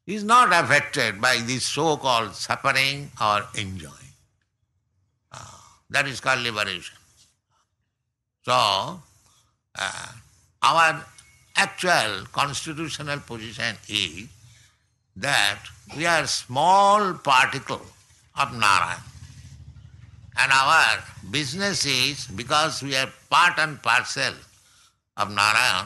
is 0.05 0.23
not 0.23 0.49
affected 0.51 1.19
by 1.21 1.37
this 1.37 1.65
so-called 1.65 2.35
suffering 2.35 3.09
or 3.19 3.47
enjoying. 3.55 4.13
Uh, 5.31 5.57
that 5.89 6.07
is 6.07 6.19
called 6.19 6.41
liberation. 6.41 6.97
So, 8.43 9.01
uh, 9.79 10.07
our 10.61 11.03
actual 11.55 12.25
constitutional 12.31 13.19
position 13.19 13.75
is 13.87 14.27
that 15.15 15.59
we 15.95 16.05
are 16.05 16.25
small 16.27 17.13
particle 17.13 17.81
of 18.39 18.51
Narayan. 18.53 19.01
And 20.35 20.51
our 20.51 21.03
business 21.29 21.85
is 21.85 22.25
because 22.27 22.81
we 22.81 22.95
are 22.95 23.09
part 23.29 23.59
and 23.59 23.81
parcel 23.81 24.33
of 25.17 25.29
Narayan. 25.29 25.85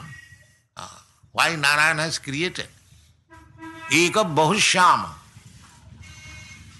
Uh, 0.76 0.88
why 1.32 1.54
Narayan 1.56 1.98
has 1.98 2.18
created? 2.18 2.68
Eka 3.90 4.34
Bahushyama. 4.34 5.10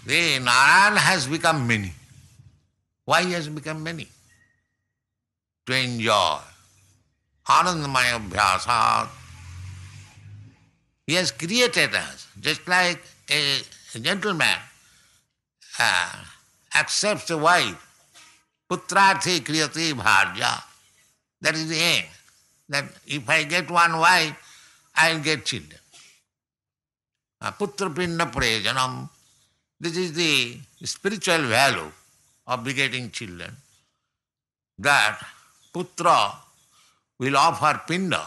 The 0.07 0.39
Narayan 0.39 0.97
has 0.97 1.27
become 1.27 1.67
many. 1.67 1.93
Why 3.05 3.25
he 3.25 3.33
has 3.33 3.49
become 3.49 3.83
many? 3.83 4.09
To 5.67 5.77
enjoy. 5.77 6.39
Anandamaya 7.49 8.19
Abhyasat. 8.21 9.09
He 11.07 11.15
has 11.15 11.33
created 11.33 11.95
us, 11.95 12.27
just 12.39 12.69
like 12.69 13.01
a, 13.31 13.61
gentleman 13.99 14.59
uh, 15.81 16.13
accepts 16.75 17.31
a 17.31 17.39
wife. 17.39 17.85
Putrate 18.69 19.43
kriyate 19.45 19.95
bharja. 19.95 20.63
That 21.41 21.55
is 21.55 21.69
the 21.71 21.77
aim. 21.77 22.05
That 22.69 22.85
if 23.07 23.27
I 23.29 23.45
get 23.45 23.71
one 23.71 23.99
wife, 23.99 24.37
I'll 24.95 25.21
get 25.21 25.47
children. 25.47 25.81
Uh, 27.41 27.53
putra 27.53 27.95
pinda 27.95 28.27
prajanam. 28.27 29.09
This 29.81 29.97
is 29.97 30.13
the 30.13 30.59
spiritual 30.85 31.43
value 31.45 31.91
of 32.47 32.65
begetting 32.65 33.11
children. 33.11 33.57
That 34.79 35.19
putra 35.73 36.35
will 37.19 37.37
offer 37.37 37.81
pinda. 37.87 38.25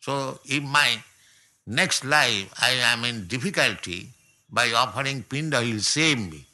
So 0.00 0.40
if 0.44 0.62
my 0.62 1.02
next 1.66 2.04
life 2.04 2.52
I 2.60 2.70
am 2.92 3.04
in 3.04 3.26
difficulty, 3.26 4.08
by 4.50 4.72
offering 4.72 5.22
pinda 5.22 5.60
he 5.62 5.72
will 5.72 5.80
save 5.80 6.18
me. 6.18 6.44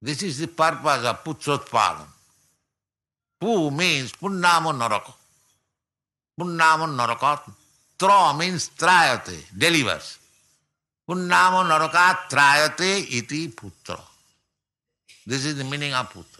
This 0.00 0.22
is 0.22 0.38
the 0.38 0.48
purpose 0.48 1.04
of 1.04 1.24
putrotpadam. 1.24 2.06
Pu 3.40 3.70
means 3.70 4.12
punnamo 4.12 4.72
naraka. 4.76 5.12
Punnamo 6.38 6.86
naraka. 6.96 7.42
Tra 7.98 8.32
means 8.34 8.70
trayate, 8.76 9.44
delivers. 9.56 10.18
Punnamo 11.08 11.62
naraka 11.66 12.28
trayate 12.28 12.98
iti 13.10 13.48
putra. 13.48 14.00
This 15.26 15.44
is 15.44 15.56
the 15.56 15.64
meaning 15.64 15.92
of 15.92 16.12
putra. 16.12 16.31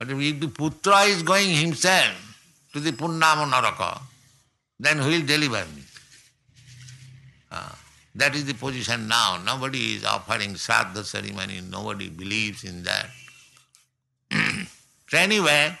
But 0.00 0.10
if 0.12 0.40
the 0.40 0.46
putra 0.46 1.08
is 1.08 1.22
going 1.22 1.50
himself 1.50 2.16
to 2.72 2.80
the 2.80 2.92
punnamo 2.92 3.48
naraka, 3.50 4.00
then 4.78 4.96
who 4.96 5.10
will 5.10 5.26
deliver 5.26 5.62
me? 5.76 5.82
Ah, 7.52 7.78
that 8.14 8.34
is 8.34 8.46
the 8.46 8.54
position 8.54 9.08
now. 9.08 9.38
Nobody 9.44 9.96
is 9.96 10.06
offering 10.06 10.54
Sraddha 10.54 11.04
ceremony, 11.04 11.60
nobody 11.60 12.08
believes 12.08 12.64
in 12.64 12.82
that. 12.84 13.10
so 15.06 15.18
anyway, 15.18 15.78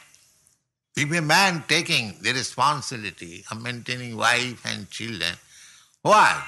if 0.94 1.10
a 1.10 1.22
man 1.22 1.64
taking 1.66 2.14
the 2.20 2.34
responsibility 2.34 3.42
of 3.50 3.62
maintaining 3.62 4.18
wife 4.18 4.66
and 4.66 4.90
children, 4.90 5.32
why? 6.02 6.44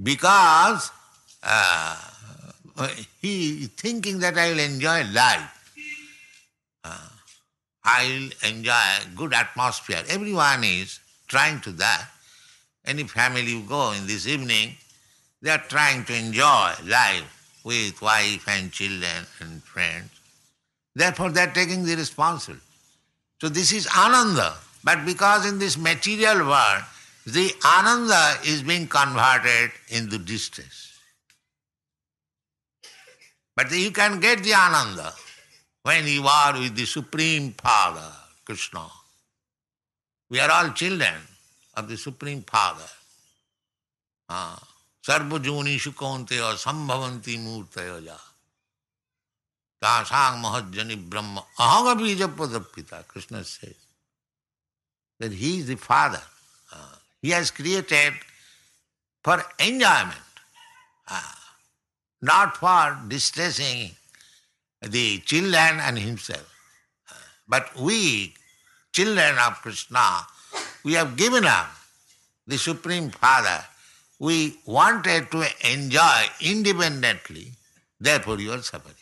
Because 0.00 0.92
uh, 1.42 1.96
he 3.20 3.62
is 3.62 3.68
thinking 3.76 4.20
that 4.20 4.38
I 4.38 4.50
will 4.50 4.60
enjoy 4.60 5.02
life. 5.12 5.56
Uh, 6.84 7.08
I 7.84 8.30
will 8.42 8.50
enjoy 8.50 9.16
good 9.16 9.34
atmosphere. 9.34 10.02
Everyone 10.08 10.64
is 10.64 11.00
trying 11.28 11.60
to 11.62 11.72
that. 11.72 12.08
Any 12.86 13.04
family 13.04 13.52
you 13.52 13.62
go 13.62 13.92
in 13.92 14.06
this 14.06 14.26
evening, 14.26 14.76
they 15.42 15.50
are 15.50 15.64
trying 15.68 16.04
to 16.06 16.14
enjoy 16.14 16.72
life 16.86 17.60
with 17.64 18.00
wife 18.00 18.46
and 18.48 18.72
children 18.72 19.26
and 19.40 19.62
friends. 19.62 20.10
Therefore, 20.94 21.30
they 21.30 21.42
are 21.42 21.52
taking 21.52 21.84
the 21.84 21.94
responsibility. 21.96 22.64
So 23.40 23.48
this 23.48 23.72
is 23.72 23.86
ananda. 23.96 24.54
But 24.82 25.04
because 25.04 25.46
in 25.46 25.58
this 25.58 25.76
material 25.76 26.46
world, 26.46 26.82
the 27.26 27.52
ananda 27.64 28.38
is 28.44 28.62
being 28.62 28.86
converted 28.86 29.70
into 29.88 30.18
distress. 30.18 30.98
But 33.56 33.70
you 33.72 33.90
can 33.90 34.20
get 34.20 34.42
the 34.42 34.54
ananda 34.54 35.12
when 35.82 36.06
you 36.06 36.24
are 36.26 36.58
with 36.58 36.76
the 36.76 36.84
Supreme 36.84 37.52
Father, 37.52 38.12
Krishna. 38.44 38.86
We 40.28 40.38
are 40.38 40.50
all 40.50 40.70
children 40.72 41.14
of 41.74 41.88
the 41.88 41.96
Supreme 41.96 42.42
Father. 42.42 42.88
Ah. 44.28 44.62
Sarvajonishu 45.02 45.94
kaunteya 45.94 46.54
sambhavanti 46.56 47.38
murtaya 47.38 48.18
Tasang 49.82 50.42
mahajjani 50.42 51.08
brahma 51.08 51.42
ahanga 51.58 51.96
bija 51.96 52.28
padapita, 52.28 53.06
Krishna 53.08 53.42
says. 53.42 53.74
That 55.18 55.32
he 55.32 55.58
is 55.58 55.66
the 55.66 55.76
father. 55.76 56.22
Ah. 56.72 56.98
He 57.22 57.30
has 57.30 57.50
created 57.50 58.12
for 59.24 59.42
enjoyment, 59.58 60.14
ah. 61.08 61.38
not 62.20 62.58
for 62.58 62.98
distressing 63.08 63.92
the 64.82 65.18
children 65.20 65.80
and 65.80 65.98
himself. 65.98 66.46
But 67.48 67.76
we, 67.76 68.34
children 68.92 69.36
of 69.38 69.60
Krishna, 69.62 70.26
we 70.84 70.94
have 70.94 71.16
given 71.16 71.44
up 71.44 71.70
the 72.46 72.58
Supreme 72.58 73.10
Father. 73.10 73.64
We 74.18 74.58
wanted 74.66 75.30
to 75.30 75.46
enjoy 75.72 76.26
independently, 76.40 77.52
therefore 77.98 78.38
you 78.38 78.52
are 78.52 78.62
suffering. 78.62 78.94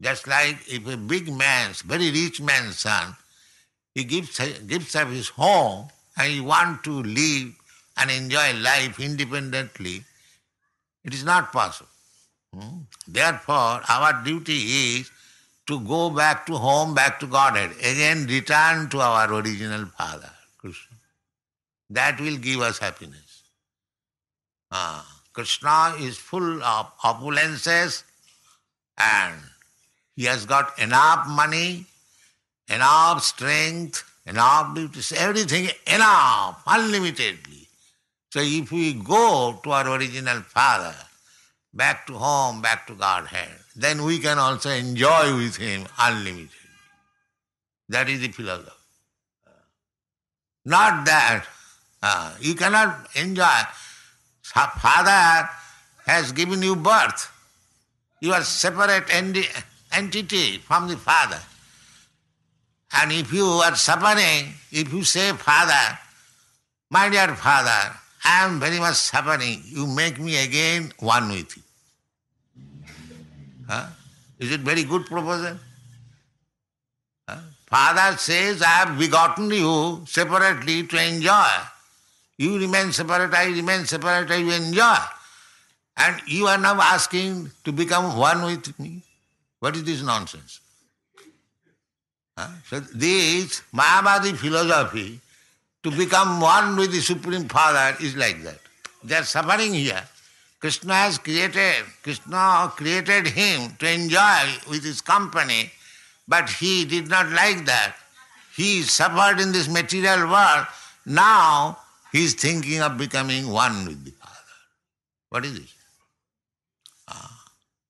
Just 0.00 0.26
like 0.26 0.58
if 0.66 0.86
a 0.86 0.96
big 0.96 1.32
man's, 1.32 1.82
very 1.82 2.10
rich 2.10 2.40
man's 2.40 2.80
son, 2.80 3.16
he 3.94 4.04
gives, 4.04 4.38
gives 4.66 4.94
up 4.96 5.08
his 5.08 5.28
home 5.28 5.88
and 6.16 6.32
he 6.32 6.40
wants 6.40 6.82
to 6.84 7.02
live 7.02 7.54
and 7.96 8.10
enjoy 8.10 8.52
life 8.54 8.98
independently, 8.98 10.04
it 11.04 11.14
is 11.14 11.24
not 11.24 11.52
possible. 11.52 11.88
Therefore, 13.06 13.80
our 13.88 14.22
duty 14.24 14.98
is 14.98 15.10
to 15.66 15.80
go 15.80 16.10
back 16.10 16.46
to 16.46 16.56
home, 16.56 16.94
back 16.94 17.20
to 17.20 17.26
Godhead, 17.26 17.72
again 17.78 18.26
return 18.26 18.88
to 18.90 19.00
our 19.00 19.32
original 19.32 19.86
Father, 19.86 20.30
Krishna. 20.58 20.96
That 21.90 22.20
will 22.20 22.36
give 22.36 22.60
us 22.60 22.78
happiness. 22.78 23.44
Ah, 24.70 25.06
Krishna 25.32 25.94
is 26.00 26.16
full 26.16 26.62
of 26.62 26.86
opulences 26.98 28.02
and 28.98 29.34
he 30.16 30.24
has 30.24 30.46
got 30.46 30.78
enough 30.78 31.26
money, 31.28 31.86
enough 32.68 33.22
strength, 33.22 34.04
enough 34.26 34.74
duties, 34.74 35.12
everything 35.12 35.68
enough, 35.86 36.62
unlimitedly. 36.66 37.68
So 38.30 38.40
if 38.40 38.72
we 38.72 38.94
go 38.94 39.60
to 39.62 39.70
our 39.70 39.88
original 39.96 40.40
Father, 40.40 40.94
back 41.74 42.06
to 42.06 42.14
home, 42.14 42.62
back 42.62 42.86
to 42.86 42.94
Godhead, 42.94 43.50
then 43.76 44.04
we 44.04 44.18
can 44.18 44.38
also 44.38 44.70
enjoy 44.70 45.36
with 45.36 45.56
Him 45.56 45.86
unlimitedly. 45.98 46.48
That 47.88 48.08
is 48.08 48.20
the 48.20 48.28
philosophy. 48.28 48.70
Not 50.64 51.04
that 51.04 51.44
uh, 52.02 52.34
you 52.40 52.54
cannot 52.54 53.08
enjoy. 53.16 53.44
Father 54.42 55.48
has 56.06 56.32
given 56.32 56.62
you 56.62 56.76
birth. 56.76 57.30
You 58.20 58.32
are 58.32 58.42
separate 58.42 59.12
entity 59.12 60.58
from 60.58 60.88
the 60.88 60.96
Father. 60.96 61.40
And 62.96 63.10
if 63.10 63.32
you 63.32 63.44
are 63.44 63.74
suffering, 63.74 64.54
if 64.70 64.92
you 64.92 65.02
say, 65.02 65.32
Father, 65.32 65.98
my 66.90 67.08
dear 67.08 67.34
Father, 67.34 67.98
I 68.24 68.44
am 68.44 68.60
very 68.60 68.78
much 68.78 68.94
suffering, 68.94 69.62
you 69.66 69.86
make 69.86 70.20
me 70.20 70.42
again 70.42 70.92
one 71.00 71.28
with 71.28 71.56
you. 71.56 71.63
Huh? 73.68 73.86
Is 74.38 74.52
it 74.52 74.60
very 74.60 74.84
good 74.84 75.06
proposal? 75.06 75.58
Huh? 77.28 77.38
Father 77.66 78.16
says, 78.18 78.62
I 78.62 78.66
have 78.66 78.98
begotten 78.98 79.50
you 79.50 80.04
separately 80.06 80.86
to 80.86 81.02
enjoy. 81.02 81.48
You 82.36 82.58
remain 82.58 82.92
separate, 82.92 83.32
I 83.32 83.46
remain 83.46 83.84
separate, 83.84 84.30
I 84.30 84.36
enjoy. 84.36 84.96
And 85.96 86.20
you 86.26 86.46
are 86.46 86.58
now 86.58 86.80
asking 86.80 87.50
to 87.64 87.72
become 87.72 88.18
one 88.18 88.44
with 88.44 88.78
me. 88.78 89.02
What 89.60 89.76
is 89.76 89.84
this 89.84 90.02
nonsense? 90.02 90.60
Huh? 92.36 92.48
So 92.68 92.80
this 92.80 93.62
Mayavadi 93.72 94.36
philosophy 94.36 95.20
to 95.84 95.90
become 95.90 96.40
one 96.40 96.76
with 96.76 96.90
the 96.90 97.00
Supreme 97.00 97.48
Father 97.48 97.96
is 98.00 98.16
like 98.16 98.42
that. 98.42 98.58
They 99.04 99.14
are 99.14 99.22
suffering 99.22 99.72
here. 99.74 100.02
Krishna 100.64 100.94
has 100.94 101.18
created, 101.18 101.84
Krishna 102.02 102.72
created 102.74 103.26
him 103.26 103.76
to 103.80 103.86
enjoy 103.86 104.44
with 104.70 104.82
his 104.82 105.02
company, 105.02 105.70
but 106.26 106.48
he 106.48 106.86
did 106.86 107.06
not 107.06 107.28
like 107.32 107.66
that. 107.66 107.94
He 108.56 108.80
suffered 108.80 109.42
in 109.42 109.52
this 109.52 109.68
material 109.68 110.26
world. 110.26 110.66
Now 111.04 111.80
he 112.12 112.24
is 112.24 112.32
thinking 112.32 112.80
of 112.80 112.96
becoming 112.96 113.50
one 113.50 113.84
with 113.84 114.06
the 114.06 114.12
Father. 114.12 114.56
What 115.28 115.44
is 115.44 115.60
this? 115.60 115.74
Ah. 117.08 117.44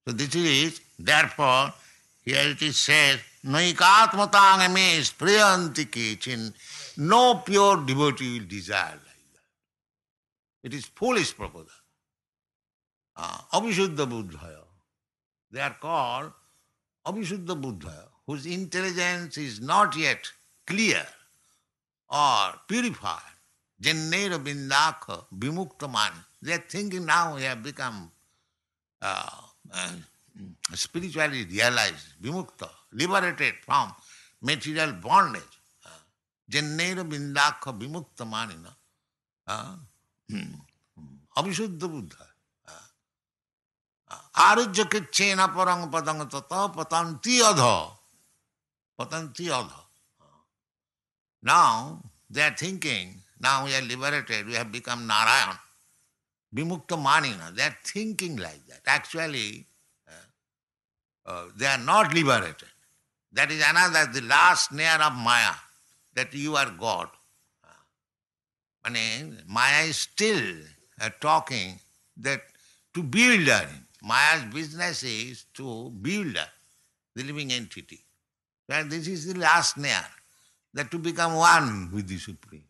So 0.05 0.13
this 0.13 0.35
is, 0.35 0.81
therefore, 0.99 1.73
here 2.25 2.43
it 2.43 2.61
is 2.61 2.77
said, 2.77 3.21
Naikatmatang 3.47 4.75
me 4.75 4.99
spriyanti 4.99 5.87
kechin. 5.87 6.53
No 6.97 7.37
pure 7.37 7.77
devotee 7.87 8.41
will 8.41 8.49
desire 8.49 8.99
like 9.07 9.29
that. 9.33 10.65
It 10.65 10.75
is 10.75 10.87
foolish 10.87 11.37
proposal. 11.37 11.71
Uh, 13.17 13.39
Abhishuddha 13.53 14.07
Buddhaya. 14.07 14.65
They 15.51 15.61
are 15.61 15.77
called 15.81 16.33
Abhishuddha 17.07 17.61
Buddhaya, 17.61 18.09
whose 18.27 18.47
intelligence 18.47 19.39
is 19.39 19.61
not 19.61 19.97
yet 19.97 20.31
clear 20.67 21.07
or 22.09 22.55
purified. 22.67 23.21
Jannera 23.81 24.39
Bindakha 24.43 25.25
Vimuktaman. 25.37 26.13
They 26.43 26.53
are 26.55 26.65
thinking 26.69 27.07
now 27.07 27.37
they 27.37 27.45
have 27.45 27.63
become 27.63 28.11
uh, 29.01 29.31
uh, 29.73 29.91
spiritually 30.75 31.45
realized, 31.45 32.15
vimukta, 32.23 32.69
liberated 32.93 33.55
from 33.65 33.93
material 34.43 34.93
bondage. 34.93 35.43
Jannera 36.51 37.05
Bindakha 37.09 37.73
Vimukta 37.79 38.25
Manina. 38.27 38.75
Abhishuddha 41.37 41.89
Arujya 44.37 44.85
Kichena 44.85 45.53
Parang 45.55 45.91
Padang 45.91 46.29
Tata 46.29 46.73
Patanti 46.75 47.41
Adha. 47.41 47.91
Patanti 48.99 49.47
Adha. 49.47 49.81
Now 51.43 52.01
they 52.31 52.43
are 52.43 52.55
thinking, 52.57 53.21
now 53.41 53.65
we 53.65 53.75
are 53.75 53.83
liberated, 53.83 54.47
we 54.47 54.55
have 54.55 54.73
become 54.73 55.07
Narayan. 55.07 55.57
Vimukta 56.55 56.97
Manina, 56.97 57.55
they 57.55 57.63
are 57.63 57.77
thinking 57.85 58.37
like 58.37 58.65
that. 58.67 58.81
Actually, 58.87 59.67
uh, 60.09 61.31
uh, 61.31 61.45
they 61.57 61.67
are 61.67 61.79
not 61.79 62.15
liberated. 62.15 62.69
That 63.33 63.51
is 63.51 63.63
another, 63.69 64.11
the 64.13 64.23
last 64.23 64.71
snare 64.71 65.03
of 65.03 65.13
Maya, 65.15 65.53
that 66.15 66.33
you 66.33 66.55
are 66.57 66.71
God. 66.79 67.09
Uh, 68.85 68.91
Maya 69.49 69.85
is 69.85 69.97
still 69.97 70.41
uh, 71.01 71.11
talking 71.21 71.79
that 72.19 72.43
to 72.95 73.03
build 73.03 73.49
her. 73.49 73.69
Maya's 74.05 74.45
business 74.53 75.03
is 75.03 75.45
to 75.55 75.91
build 75.91 76.37
the 77.15 77.23
living 77.23 77.53
entity. 77.53 78.01
And 78.69 78.91
this 78.91 79.09
is 79.09 79.33
the 79.33 79.39
last 79.39 79.75
snare, 79.75 80.07
that 80.75 80.91
to 80.91 80.99
become 80.99 81.35
one 81.35 81.91
with 81.93 82.09
the 82.09 82.19
Supreme. 82.19 82.65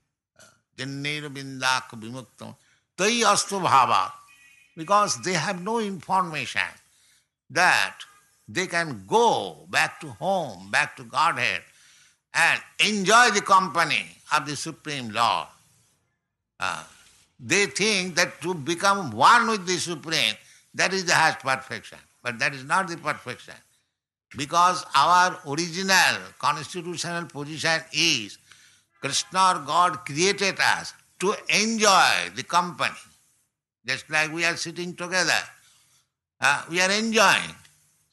Jannera 0.76 1.28
Bindak 1.32 1.90
Vimuktam. 1.90 2.54
Tai 2.96 3.22
astu 3.32 3.60
bhava. 3.60 4.12
Because 4.76 5.22
they 5.22 5.34
have 5.34 5.62
no 5.62 5.78
information 5.78 6.60
that 7.50 7.96
they 8.48 8.66
can 8.66 9.04
go 9.06 9.66
back 9.70 10.00
to 10.00 10.08
home, 10.08 10.70
back 10.70 10.96
to 10.96 11.04
Godhead, 11.04 11.62
and 12.34 12.60
enjoy 12.80 13.30
the 13.30 13.40
company 13.40 14.06
of 14.36 14.46
the 14.46 14.56
Supreme 14.56 15.10
Lord. 15.10 15.46
Uh, 16.58 16.82
they 17.38 17.66
think 17.66 18.16
that 18.16 18.40
to 18.42 18.54
become 18.54 19.10
one 19.12 19.48
with 19.48 19.66
the 19.66 19.78
Supreme, 19.78 20.34
that 20.74 20.92
is 20.92 21.04
the 21.04 21.14
highest 21.14 21.40
perfection. 21.40 21.98
But 22.22 22.38
that 22.38 22.54
is 22.54 22.64
not 22.64 22.88
the 22.88 22.96
perfection. 22.96 23.54
Because 24.36 24.84
our 24.94 25.38
original 25.46 26.16
constitutional 26.38 27.26
position 27.26 27.80
is 27.92 28.38
Krishna 29.00 29.54
or 29.54 29.66
God 29.66 30.04
created 30.04 30.58
us 30.58 30.94
to 31.20 31.34
enjoy 31.48 32.30
the 32.34 32.42
company. 32.42 32.94
Just 33.86 34.10
like 34.10 34.32
we 34.32 34.44
are 34.44 34.56
sitting 34.56 34.94
together, 34.94 35.40
uh, 36.40 36.62
we 36.70 36.80
are 36.80 36.90
enjoying. 36.90 37.54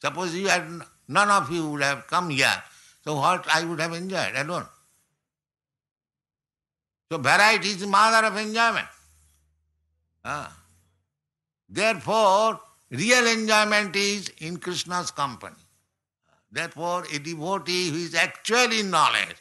Suppose 0.01 0.35
you 0.35 0.47
had, 0.47 0.63
none 1.07 1.29
of 1.29 1.49
you 1.49 1.69
would 1.69 1.81
have 1.81 2.05
come 2.07 2.29
here, 2.29 2.61
so 3.03 3.15
what 3.15 3.47
I 3.53 3.63
would 3.63 3.79
have 3.79 3.93
enjoyed 3.93 4.35
alone. 4.35 4.65
So 7.11 7.17
variety 7.17 7.69
is 7.69 7.77
the 7.77 7.87
mother 7.87 8.27
of 8.27 8.37
enjoyment. 8.37 8.87
Uh, 10.23 10.47
therefore, 11.71 12.59
real 12.91 13.27
enjoyment 13.27 13.95
is 13.95 14.29
in 14.39 14.57
Krishna's 14.57 15.11
company. 15.11 15.55
Therefore, 16.51 17.05
a 17.13 17.19
devotee 17.19 17.89
who 17.89 17.97
is 17.97 18.13
actually 18.13 18.81
in 18.81 18.89
knowledge, 18.89 19.37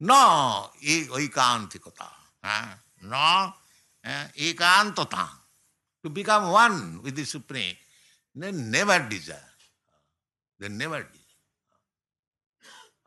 no 0.00 0.70
ekantikata, 0.82 2.08
uh, 2.44 2.66
no 3.02 3.16
uh, 3.16 3.52
ekantata, 4.38 5.28
to 6.04 6.10
become 6.10 6.52
one 6.52 7.02
with 7.02 7.16
the 7.16 7.24
Supreme, 7.24 7.74
they 8.34 8.52
never 8.52 9.04
desire. 9.08 9.38
They 10.60 10.68
never 10.68 10.98
desire. 10.98 11.12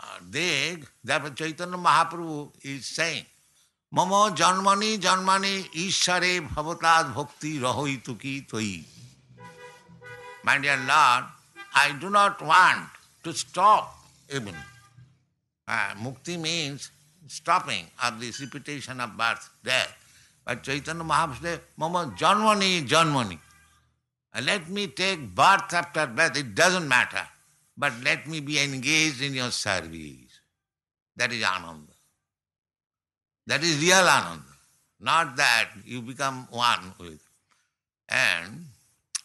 Uh, 0.02 0.20
they, 0.30 0.78
therefore 1.04 1.30
Chaitanya 1.32 1.78
Mahaprabhu 1.78 2.52
is 2.64 2.86
saying, 2.86 3.26
Janmani 3.94 5.64
ishare 5.74 6.48
bhavatad 6.48 7.16
bhakti 7.16 7.60
rahoituki 7.60 8.48
toi. 8.48 8.84
My 10.44 10.58
dear 10.60 10.78
Lord, 10.78 11.26
I 11.74 11.98
do 12.00 12.10
not 12.10 12.42
want 12.42 12.88
to 13.24 13.34
stop 13.34 13.98
even. 14.34 14.56
Uh, 15.68 15.94
mukti 15.98 16.40
means 16.40 16.92
stopping 17.28 17.86
of 18.04 18.20
this 18.20 18.40
repetition 18.42 19.00
of 19.00 19.18
birth, 19.18 19.50
death. 19.64 19.96
But 20.46 20.64
Chaitanya 20.64 21.04
Mahaprabhu 21.04 21.42
said, 21.42 21.62
Mama 21.78 22.14
janmani 22.18 22.88
janmani. 22.88 23.40
Let 24.44 24.70
me 24.70 24.88
take 24.88 25.34
birth 25.36 25.74
after 25.74 26.08
birth, 26.08 26.38
it 26.38 26.56
doesn't 26.56 26.88
matter. 26.88 27.28
But 27.78 27.94
let 28.04 28.28
me 28.28 28.40
be 28.40 28.60
engaged 28.60 29.22
in 29.22 29.34
your 29.34 29.52
service. 29.52 30.42
That 31.16 31.32
is 31.32 31.44
Ananda. 31.44 31.89
That 33.50 33.64
is 33.64 33.82
real 33.82 33.96
Ananda. 33.96 34.44
Not 35.00 35.36
that 35.38 35.70
you 35.84 36.04
become 36.04 36.48
one 36.52 36.94
with. 37.00 37.20
And 38.08 38.66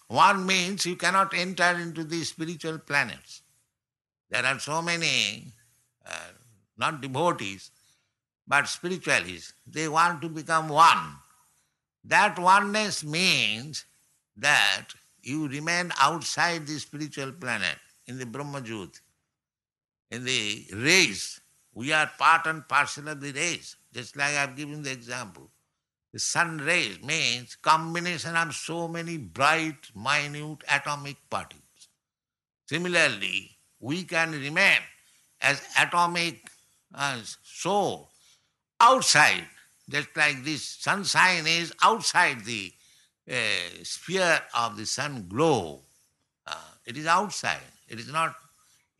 one 0.09 0.47
means 0.47 0.87
you 0.87 0.97
cannot 0.97 1.35
enter 1.35 1.79
into 1.79 2.05
the 2.05 2.25
spiritual 2.25 2.79
planets. 2.79 3.43
There 4.31 4.47
are 4.47 4.59
so 4.59 4.81
many, 4.81 5.45
uh, 6.07 6.33
not 6.79 7.03
devotees, 7.03 7.71
but 8.49 8.67
spiritualists. 8.67 9.53
They 9.67 9.89
want 9.89 10.23
to 10.23 10.31
become 10.31 10.71
one. 10.71 11.17
That 12.05 12.39
oneness 12.39 13.05
means 13.05 13.85
that 14.39 14.87
you 15.23 15.49
remain 15.49 15.93
outside 16.01 16.67
the 16.67 16.79
spiritual 16.79 17.33
planet 17.33 17.77
in 18.07 18.19
the 18.19 18.25
Brahmajyoti, 18.25 19.01
in 20.11 20.25
the 20.25 20.65
race. 20.73 21.41
We 21.75 21.93
are 21.93 22.11
part 22.19 22.47
and 22.47 22.67
parcel 22.67 23.09
of 23.09 23.21
the 23.21 23.33
race, 23.33 23.77
just 23.95 24.17
like 24.17 24.29
I 24.29 24.41
have 24.41 24.57
given 24.57 24.83
the 24.83 24.93
example. 24.93 25.51
The 26.13 26.19
sun 26.19 26.59
rays 26.59 27.03
means 27.03 27.57
combination 27.57 28.37
of 28.37 28.55
so 28.55 28.89
many 28.89 29.17
bright, 29.17 29.91
minute 29.95 30.63
atomic 30.71 31.17
particles. 31.31 31.89
Similarly, 32.67 33.51
we 33.81 34.05
can 34.05 34.33
remain 34.33 34.79
as 35.41 35.63
atomic 35.79 36.41
uh, 36.95 37.19
soul 37.43 38.09
outside, 38.81 39.45
just 39.89 40.09
like 40.17 40.45
this 40.45 40.63
sunshine 40.63 41.47
is 41.47 41.73
outside 41.83 42.45
the 42.45 42.73
uh, 43.31 43.35
sphere 43.83 44.41
of 44.57 44.77
the 44.77 44.87
sun 44.87 45.27
glow. 45.29 45.81
Uh, 46.47 46.55
it 46.87 46.97
is 46.97 47.07
outside. 47.07 47.59
It 47.89 47.99
is 47.99 48.11
not 48.11 48.35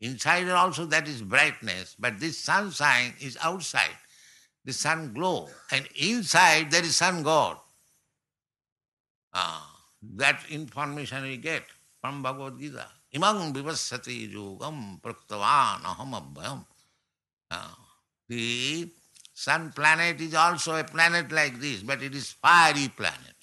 inside 0.01 0.49
also 0.49 0.85
that 0.85 1.07
is 1.07 1.21
brightness, 1.21 1.95
but 1.97 2.19
this 2.19 2.37
sunshine 2.37 3.13
is 3.19 3.37
outside. 3.41 3.97
The 4.65 4.73
sun 4.73 5.13
glow. 5.13 5.47
And 5.71 5.87
inside 5.95 6.71
there 6.71 6.83
is 6.83 6.97
sun 6.97 7.23
God. 7.23 7.57
Ah, 9.33 9.69
that 10.15 10.41
information 10.49 11.23
we 11.23 11.37
get 11.37 11.63
from 12.01 12.23
Bhagavad 12.23 12.59
Gita. 12.59 12.87
Imang 13.13 13.53
vivassati 13.53 14.33
yogam 14.33 14.99
praktavan 15.01 15.81
aham 15.85 16.13
abhyam. 16.13 16.65
Ah, 17.51 17.77
the 18.27 18.89
sun 19.33 19.71
planet 19.71 20.19
is 20.19 20.33
also 20.33 20.75
a 20.75 20.83
planet 20.83 21.31
like 21.31 21.59
this, 21.59 21.81
but 21.81 22.01
it 22.01 22.15
is 22.15 22.31
fiery 22.31 22.89
planet. 22.89 23.35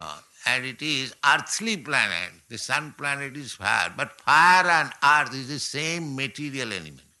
Uh, 0.00 0.18
and 0.46 0.64
it 0.64 0.82
is 0.82 1.14
earthly 1.24 1.76
planet. 1.76 2.32
The 2.48 2.58
sun 2.58 2.94
planet 2.98 3.36
is 3.36 3.52
fire, 3.52 3.92
but 3.96 4.20
fire 4.20 4.66
and 4.66 4.92
earth 5.02 5.34
is 5.34 5.48
the 5.48 5.60
same 5.60 6.16
material 6.16 6.72
element. 6.72 7.11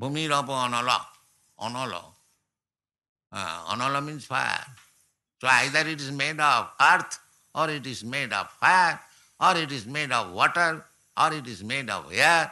Bhumi 0.00 0.28
Rapa 0.28 0.68
Anala. 0.68 1.00
Anala. 1.60 2.04
Uh, 3.32 3.74
anala 3.74 4.04
means 4.04 4.24
fire. 4.24 4.64
So 5.40 5.48
either 5.48 5.80
it 5.80 6.00
is 6.00 6.10
made 6.10 6.40
of 6.40 6.70
earth, 6.80 7.18
or 7.54 7.68
it 7.70 7.86
is 7.86 8.04
made 8.04 8.32
of 8.32 8.50
fire, 8.52 8.98
or 9.40 9.56
it 9.56 9.70
is 9.70 9.86
made 9.86 10.12
of 10.12 10.32
water, 10.32 10.84
or 11.20 11.32
it 11.32 11.46
is 11.46 11.62
made 11.62 11.90
of 11.90 12.12
air, 12.12 12.50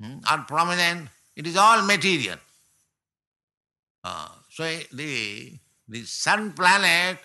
hmm, 0.00 0.18
or 0.30 0.38
prominent. 0.46 1.08
It 1.36 1.46
is 1.46 1.56
all 1.56 1.82
material. 1.82 2.36
Uh, 4.04 4.28
so 4.50 4.64
the, 4.92 5.52
the 5.88 6.02
sun 6.02 6.52
planet 6.52 7.18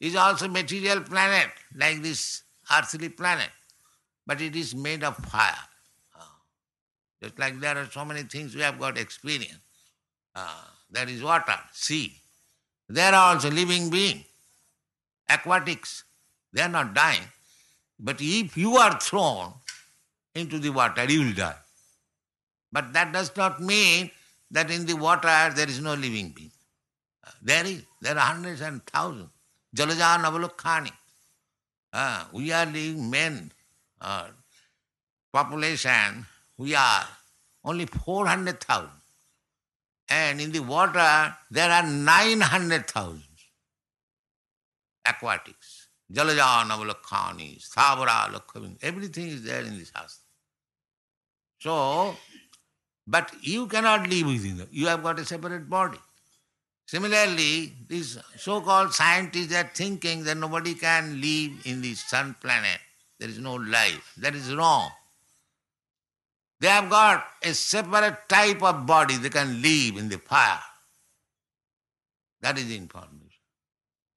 is 0.00 0.14
also 0.14 0.48
material 0.48 1.00
planet, 1.00 1.48
like 1.74 2.02
this 2.02 2.42
earthly 2.72 3.08
planet, 3.08 3.50
but 4.26 4.40
it 4.40 4.54
is 4.54 4.74
made 4.74 5.02
of 5.02 5.16
fire. 5.16 5.54
Ah. 7.22 7.26
Just 7.26 7.38
like 7.38 7.60
there 7.60 7.76
are 7.76 7.86
so 7.90 8.04
many 8.04 8.22
things 8.22 8.54
we 8.54 8.62
have 8.62 8.78
got 8.78 8.98
experience. 8.98 9.58
Uh, 10.34 10.64
there 10.90 11.08
is 11.08 11.22
water, 11.22 11.58
sea. 11.72 12.12
There 12.88 13.12
are 13.12 13.34
also 13.34 13.50
living 13.50 13.90
being, 13.90 14.24
aquatics. 15.28 16.04
They 16.52 16.62
are 16.62 16.68
not 16.68 16.94
dying. 16.94 17.28
But 17.98 18.16
if 18.20 18.56
you 18.56 18.76
are 18.76 18.98
thrown 19.00 19.54
into 20.34 20.58
the 20.58 20.70
water, 20.70 21.04
you 21.04 21.24
will 21.24 21.32
die. 21.32 21.56
But 22.70 22.92
that 22.92 23.12
does 23.12 23.34
not 23.36 23.60
mean 23.60 24.10
that 24.50 24.70
in 24.70 24.86
the 24.86 24.94
water 24.94 25.52
there 25.54 25.68
is 25.68 25.80
no 25.80 25.94
living 25.94 26.32
being. 26.36 26.50
There 27.42 27.66
is. 27.66 27.82
There 28.00 28.14
are 28.14 28.20
hundreds 28.20 28.60
and 28.60 28.84
thousands. 28.86 29.30
Jalaja 29.74 30.22
Navalokhani. 30.22 30.92
Uh, 31.92 32.24
we 32.32 32.52
are 32.52 32.66
living 32.66 33.10
men, 33.10 33.52
uh, 34.00 34.28
population, 35.32 36.26
we 36.58 36.74
are 36.74 37.04
only 37.64 37.86
400,000. 37.86 38.88
And 40.08 40.40
in 40.40 40.52
the 40.52 40.60
water, 40.60 41.34
there 41.50 41.70
are 41.70 41.82
900,000 41.82 43.22
aquatics. 45.04 45.88
Jalaja 46.12 46.64
Navalokhani, 46.64 47.60
Thavara 47.68 48.32
Lokhavin, 48.32 48.76
everything 48.82 49.28
is 49.28 49.42
there 49.42 49.62
in 49.62 49.76
this 49.78 49.90
house. 49.92 50.20
So, 51.58 52.16
but 53.06 53.32
you 53.40 53.66
cannot 53.66 54.08
live 54.08 54.26
within 54.26 54.58
them. 54.58 54.68
You 54.70 54.86
have 54.86 55.02
got 55.02 55.18
a 55.18 55.24
separate 55.24 55.68
body. 55.68 55.98
Similarly, 56.86 57.72
these 57.88 58.18
so-called 58.36 58.94
scientists 58.94 59.52
are 59.52 59.68
thinking 59.74 60.22
that 60.24 60.36
nobody 60.36 60.74
can 60.74 61.20
live 61.20 61.52
in 61.64 61.82
the 61.82 61.94
sun 61.94 62.36
planet. 62.40 62.78
There 63.18 63.28
is 63.28 63.40
no 63.40 63.54
life. 63.54 64.12
That 64.18 64.36
is 64.36 64.54
wrong. 64.54 64.90
They 66.60 66.68
have 66.68 66.88
got 66.88 67.24
a 67.42 67.52
separate 67.52 68.28
type 68.28 68.62
of 68.62 68.86
body 68.86 69.16
they 69.16 69.28
can 69.28 69.60
live 69.60 69.96
in 69.96 70.08
the 70.08 70.18
fire. 70.18 70.58
That 72.40 72.58
is 72.58 72.68
the 72.68 72.76
information. 72.76 73.22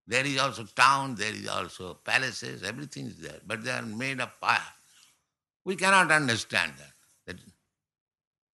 There 0.07 0.25
is 0.25 0.39
also 0.39 0.63
town, 0.63 1.15
there 1.15 1.33
is 1.33 1.47
also 1.47 1.93
palaces, 1.95 2.63
everything 2.63 3.07
is 3.07 3.17
there, 3.17 3.39
but 3.45 3.63
they 3.63 3.71
are 3.71 3.83
made 3.83 4.19
of 4.19 4.33
fire. 4.33 4.59
We 5.65 5.75
cannot 5.75 6.11
understand 6.11 6.73
that. 6.77 7.37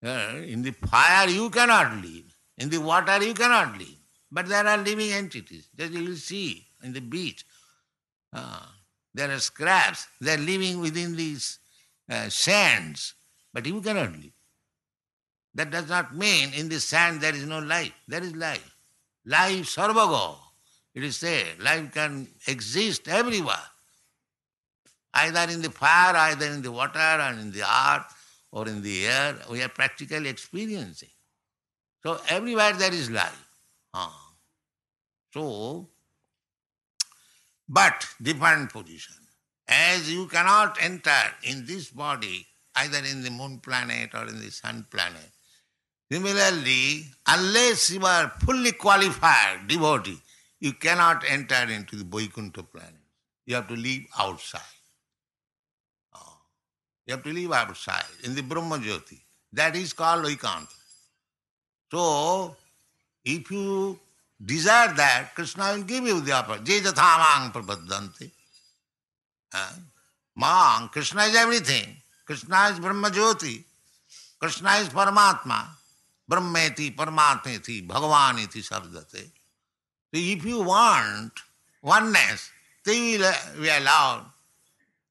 that 0.04 0.36
uh, 0.36 0.38
in 0.42 0.62
the 0.62 0.72
fire 0.72 1.30
you 1.30 1.50
cannot 1.50 1.96
live, 2.04 2.36
in 2.58 2.70
the 2.70 2.78
water 2.80 3.24
you 3.24 3.34
cannot 3.34 3.78
live. 3.78 3.98
But 4.32 4.48
there 4.48 4.68
are 4.68 4.78
living 4.78 5.12
entities. 5.12 5.70
That 5.76 5.92
you 5.92 6.04
will 6.04 6.16
see 6.16 6.68
in 6.84 6.94
the 6.94 7.00
beach. 7.02 7.46
Uh, 8.34 8.66
there 9.14 9.32
are 9.32 9.40
scraps. 9.40 10.08
They 10.20 10.34
are 10.34 10.38
living 10.38 10.80
within 10.80 11.16
these 11.16 11.60
uh, 12.10 12.30
sands. 12.30 13.15
But 13.56 13.66
you 13.66 13.80
cannot 13.80 14.12
live. 14.12 14.34
That 15.54 15.72
does 15.72 15.88
not 15.88 16.14
mean 16.14 16.54
in 16.54 16.68
the 16.68 16.82
sand 16.82 17.22
there 17.22 17.34
is 17.34 17.46
no 17.46 17.60
life. 17.60 17.94
There 18.06 18.22
is 18.22 18.36
life. 18.36 18.76
Life 19.26 19.68
sarvago. 19.74 20.36
It 20.94 21.06
is 21.06 21.16
said, 21.16 21.62
life 21.62 21.94
can 21.94 22.28
exist 22.48 23.08
everywhere. 23.08 23.68
Either 25.14 25.50
in 25.54 25.62
the 25.62 25.70
fire, 25.70 26.18
either 26.18 26.48
in 26.48 26.62
the 26.62 26.72
water, 26.72 27.00
and 27.00 27.40
in 27.40 27.52
the 27.54 27.62
earth, 27.62 28.14
or 28.52 28.68
in 28.68 28.82
the 28.82 29.08
air. 29.08 29.38
We 29.50 29.64
are 29.64 29.70
practically 29.70 30.28
experiencing. 30.28 31.16
So 32.04 32.20
everywhere 32.28 32.74
there 32.74 32.94
is 32.94 33.10
life. 33.10 33.48
Ah. 33.94 34.34
So, 35.34 35.88
but 37.70 38.06
different 38.22 38.74
position. 38.74 39.16
As 39.66 40.12
you 40.12 40.28
cannot 40.28 40.78
enter 40.82 41.24
in 41.44 41.66
this 41.66 41.90
body, 41.90 42.46
either 42.78 43.00
in 43.00 43.24
the 43.24 43.32
moon 43.32 43.60
planet 43.60 44.10
or 44.14 44.28
in 44.28 44.40
the 44.40 44.52
sun 44.52 44.86
planet, 44.92 45.30
similarly, 46.12 47.06
unless 47.28 47.90
you 47.92 48.06
are 48.06 48.32
fully 48.40 48.72
qualified 48.74 49.68
devotee, 49.68 50.20
you 50.60 50.74
cannot 50.74 51.24
enter 51.28 51.70
into 51.70 51.96
the 51.96 52.04
Vaikuntha 52.04 52.64
planet. 52.64 52.94
You 53.46 53.56
have 53.56 53.68
to 53.68 53.76
live 53.76 54.02
outside. 54.18 54.62
Oh. 56.14 56.38
You 57.06 57.14
have 57.16 57.24
to 57.24 57.34
live 57.34 57.52
outside 57.52 58.04
in 58.24 58.34
the 58.36 58.42
Brahma 58.42 58.78
Jyoti. 58.78 59.20
That 59.54 59.76
is 59.76 59.94
called 59.94 60.26
Vaikanta. 60.26 60.68
So, 61.92 62.56
if 63.24 63.50
you 63.52 64.00
desire 64.44 64.94
that, 64.94 65.36
Krishna 65.36 65.74
will 65.74 65.84
give 65.84 66.04
you 66.06 66.20
the 66.22 66.32
opportunity. 66.34 66.82
Je 66.82 66.90
jathamang 66.90 67.54
prabhaddante. 67.54 68.32
Mang, 70.36 70.90
Krishna 70.90 71.24
is 71.24 71.36
everything. 71.36 71.96
Krishna 72.28 72.68
is 72.68 72.80
Brahma 72.82 73.10
jyoti, 73.10 73.54
Krishna 74.42 74.76
is 74.78 74.90
परमात्मा 74.90 75.58
ब्रह्मे 76.30 76.70
थी 76.70 76.90
परमात्मे 76.90 77.58
थी, 77.60 77.82
भगवान 77.88 78.46
थी 78.56 78.62
शब्द 78.62 78.94
सरदते 78.94 80.32
if 80.34 80.48
you 80.48 80.64
want 80.64 81.40
oneness 81.84 82.50
they 82.86 83.00
will 83.00 83.26
be 83.60 83.68
allowed 83.70 84.32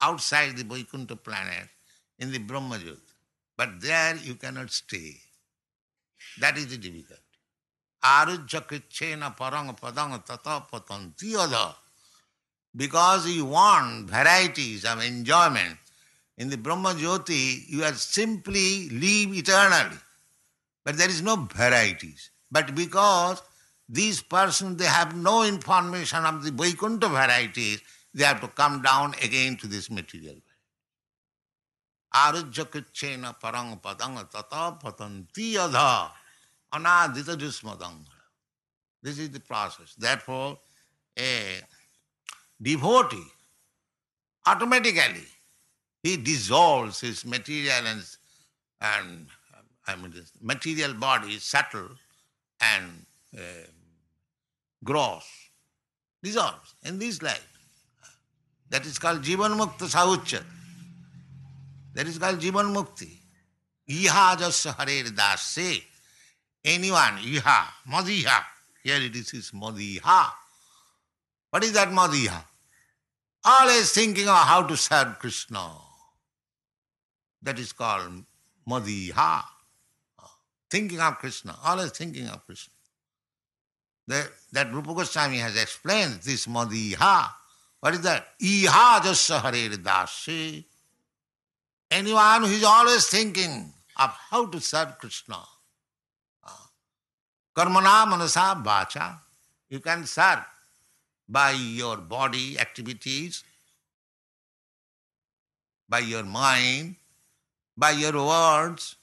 outside 0.00 0.56
the 0.58 0.72
Vaikuntha 0.72 1.12
planet 1.24 2.22
in 2.22 2.32
the 2.32 2.40
Brahma 2.46 2.78
jyoti 2.78 3.14
but 3.58 3.68
there 3.82 4.20
you 4.26 4.34
cannot 4.42 4.54
stay 4.54 4.70
that 4.70 4.98
is 6.40 6.58
the 6.58 6.68
the 6.74 6.80
डिफ़िकल्ट 6.80 7.20
आरुज 8.02 8.54
परंग 9.40 9.74
पदंग 9.82 10.18
तत 10.30 10.48
पतंती 10.72 11.34
अध 11.44 11.54
because 12.74 13.28
you 13.28 13.46
want 13.46 14.10
varieties 14.10 14.86
of 14.86 15.00
enjoyment 15.02 15.78
in 16.38 16.50
the 16.50 16.56
Brahma 16.56 16.90
Jyoti 16.94 17.68
you 17.68 17.84
are 17.84 17.94
simply 17.94 18.88
live 18.90 19.34
eternally. 19.34 19.96
But 20.84 20.98
there 20.98 21.08
is 21.08 21.22
no 21.22 21.36
varieties. 21.36 22.30
But 22.50 22.74
because 22.74 23.42
these 23.88 24.20
persons 24.22 24.76
they 24.78 24.86
have 24.86 25.16
no 25.16 25.44
information 25.44 26.24
of 26.24 26.44
the 26.44 26.50
Vaikuntha 26.50 27.08
varieties, 27.08 27.80
they 28.12 28.24
have 28.24 28.40
to 28.40 28.48
come 28.48 28.82
down 28.82 29.14
again 29.22 29.56
to 29.56 29.66
this 29.66 29.90
material 29.90 30.36
Arujya 32.14 32.70
parang 33.40 33.76
padang 33.80 34.30
tata 34.30 34.78
patanti 34.80 35.54
adha 35.54 36.12
anadita 36.72 37.36
jusmadanga. 37.36 38.06
This 39.02 39.18
is 39.18 39.30
the 39.30 39.40
process. 39.40 39.94
Therefore, 39.98 40.58
a 41.18 41.60
devotee 42.62 43.26
automatically 44.46 45.26
he 46.04 46.18
dissolves 46.18 47.00
his 47.00 47.24
material 47.24 47.86
and, 47.86 48.04
and 48.82 49.26
I 49.86 49.96
mean 49.96 50.12
material 50.42 50.92
body 50.92 51.38
subtle 51.38 51.88
and 52.60 53.06
uh, 53.36 53.40
gross 54.84 55.24
dissolves 56.22 56.74
in 56.84 56.98
this 56.98 57.22
life. 57.22 57.50
That 58.68 58.84
is 58.84 58.98
called 58.98 59.22
Jivan 59.22 59.58
Mukta. 59.58 60.44
That 61.94 62.06
is 62.06 62.18
called 62.18 62.38
Jivan 62.38 62.74
Mukti. 62.74 63.10
Iha 63.88 64.36
jasya 64.36 65.82
anyone, 66.64 67.18
iha, 67.18 67.64
madiha. 67.88 68.44
Here 68.82 68.96
it 68.96 69.16
is, 69.16 69.32
is 69.32 69.52
madiha. 69.52 70.26
What 71.48 71.64
is 71.64 71.72
that 71.72 71.88
madiha? 71.88 72.44
Always 73.42 73.92
thinking 73.92 74.28
of 74.28 74.36
how 74.36 74.62
to 74.64 74.76
serve 74.76 75.18
Krishna. 75.18 75.93
That 77.44 77.58
is 77.58 77.72
called 77.72 78.24
madiha. 78.68 79.42
Thinking 80.70 80.98
of 80.98 81.18
Krishna, 81.18 81.56
always 81.64 81.90
thinking 81.92 82.26
of 82.26 82.44
Krishna. 82.46 82.72
That, 84.08 84.28
that 84.52 84.72
Rupa 84.72 84.94
Goswami 84.94 85.38
has 85.38 85.56
explained 85.60 86.20
this 86.22 86.46
madiha. 86.46 87.28
What 87.80 87.94
is 87.94 88.00
that? 88.00 88.26
Iha 88.40 89.00
jasya 89.00 89.40
harer 89.40 89.76
dasi. 89.76 90.64
Anyone 91.90 92.44
who 92.44 92.48
is 92.48 92.64
always 92.64 93.06
thinking 93.06 93.72
of 93.98 94.10
how 94.30 94.46
to 94.46 94.60
serve 94.60 94.98
Krishna. 94.98 95.38
Karmana 97.54 98.08
manasa 98.08 98.60
vacha. 98.64 99.18
You 99.68 99.80
can 99.80 100.06
serve 100.06 100.40
by 101.28 101.52
your 101.52 101.98
body 101.98 102.58
activities, 102.58 103.44
by 105.88 106.00
your 106.00 106.24
mind, 106.24 106.96
by 107.76 107.90
your 107.90 108.12
words. 108.12 108.96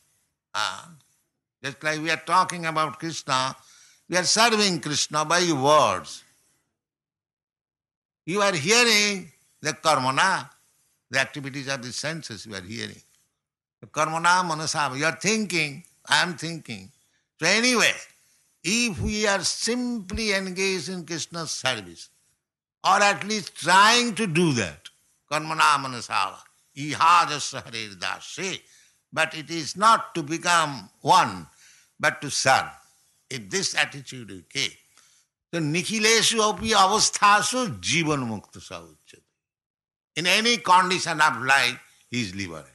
Uh, 0.53 0.85
just 1.63 1.83
like 1.83 2.01
we 2.01 2.09
are 2.09 2.21
talking 2.25 2.65
about 2.65 2.99
Krishna, 2.99 3.55
we 4.09 4.17
are 4.17 4.23
serving 4.23 4.81
Krishna 4.81 5.23
by 5.25 5.51
words. 5.51 6.23
You 8.25 8.41
are 8.41 8.53
hearing 8.53 9.31
the 9.61 9.73
karmana, 9.73 10.49
the 11.09 11.19
activities 11.19 11.67
of 11.67 11.81
the 11.81 11.91
senses 11.91 12.45
you 12.45 12.55
are 12.55 12.61
hearing. 12.61 13.01
The 13.79 13.87
karmana 13.87 14.43
manasava, 14.43 14.97
you 14.97 15.05
are 15.05 15.17
thinking, 15.19 15.83
I 16.07 16.21
am 16.23 16.35
thinking. 16.35 16.91
So 17.39 17.47
anyway, 17.47 17.93
if 18.63 18.99
we 19.01 19.27
are 19.27 19.43
simply 19.43 20.33
engaged 20.33 20.89
in 20.89 21.05
Krishna's 21.05 21.51
service, 21.51 22.09
or 22.83 23.01
at 23.01 23.23
least 23.27 23.55
trying 23.55 24.15
to 24.15 24.27
do 24.27 24.53
that, 24.53 24.89
karmana 25.31 25.77
manasava, 25.83 26.37
ihajasya 26.77 27.63
harer 27.63 27.95
dashe. 27.95 28.61
But 29.13 29.35
it 29.35 29.49
is 29.49 29.75
not 29.75 30.15
to 30.15 30.23
become 30.23 30.89
one, 31.01 31.47
but 31.99 32.21
to 32.21 32.31
serve. 32.31 32.69
If 33.29 33.49
this 33.49 33.75
attitude 33.75 34.31
is 34.31 34.39
okay, 34.41 34.69
so 35.53 35.59
nikhileshu 35.59 36.39
api 36.53 36.69
avasthasu 36.69 37.79
jivan 37.81 38.27
mukta. 38.27 38.81
In 40.15 40.27
any 40.27 40.57
condition 40.57 41.21
of 41.21 41.41
life, 41.41 41.79
he 42.09 42.21
is 42.21 42.35
liberated. 42.35 42.67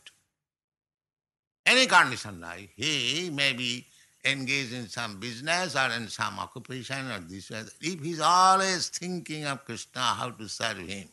Any 1.64 1.86
condition 1.86 2.40
life, 2.40 2.68
he 2.76 3.30
may 3.32 3.52
be 3.52 3.86
engaged 4.24 4.72
in 4.72 4.88
some 4.88 5.18
business 5.18 5.74
or 5.76 5.90
in 5.96 6.08
some 6.08 6.38
occupation 6.38 7.10
or 7.10 7.20
this 7.20 7.50
or 7.50 7.62
that. 7.62 7.72
If 7.80 8.02
he 8.02 8.10
is 8.12 8.20
always 8.20 8.88
thinking 8.88 9.44
of 9.46 9.64
Krishna, 9.64 10.00
how 10.00 10.30
to 10.30 10.48
serve 10.48 10.78
him, 10.78 11.08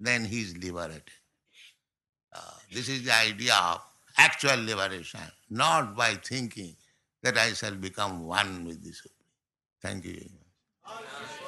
then 0.00 0.24
he 0.24 0.40
is 0.40 0.56
liberated. 0.56 1.02
This 2.74 2.88
is 2.88 3.04
the 3.04 3.14
idea 3.14 3.54
of 3.54 3.80
actual 4.18 4.64
liberation, 4.64 5.20
not 5.48 5.96
by 5.96 6.14
thinking 6.14 6.74
that 7.22 7.38
I 7.38 7.52
shall 7.52 7.76
become 7.76 8.26
one 8.26 8.64
with 8.64 8.82
the 8.82 8.92
Supreme. 8.92 9.12
Thank 9.80 10.04
you 10.06 10.12
very 10.14 10.30
much. 10.34 11.43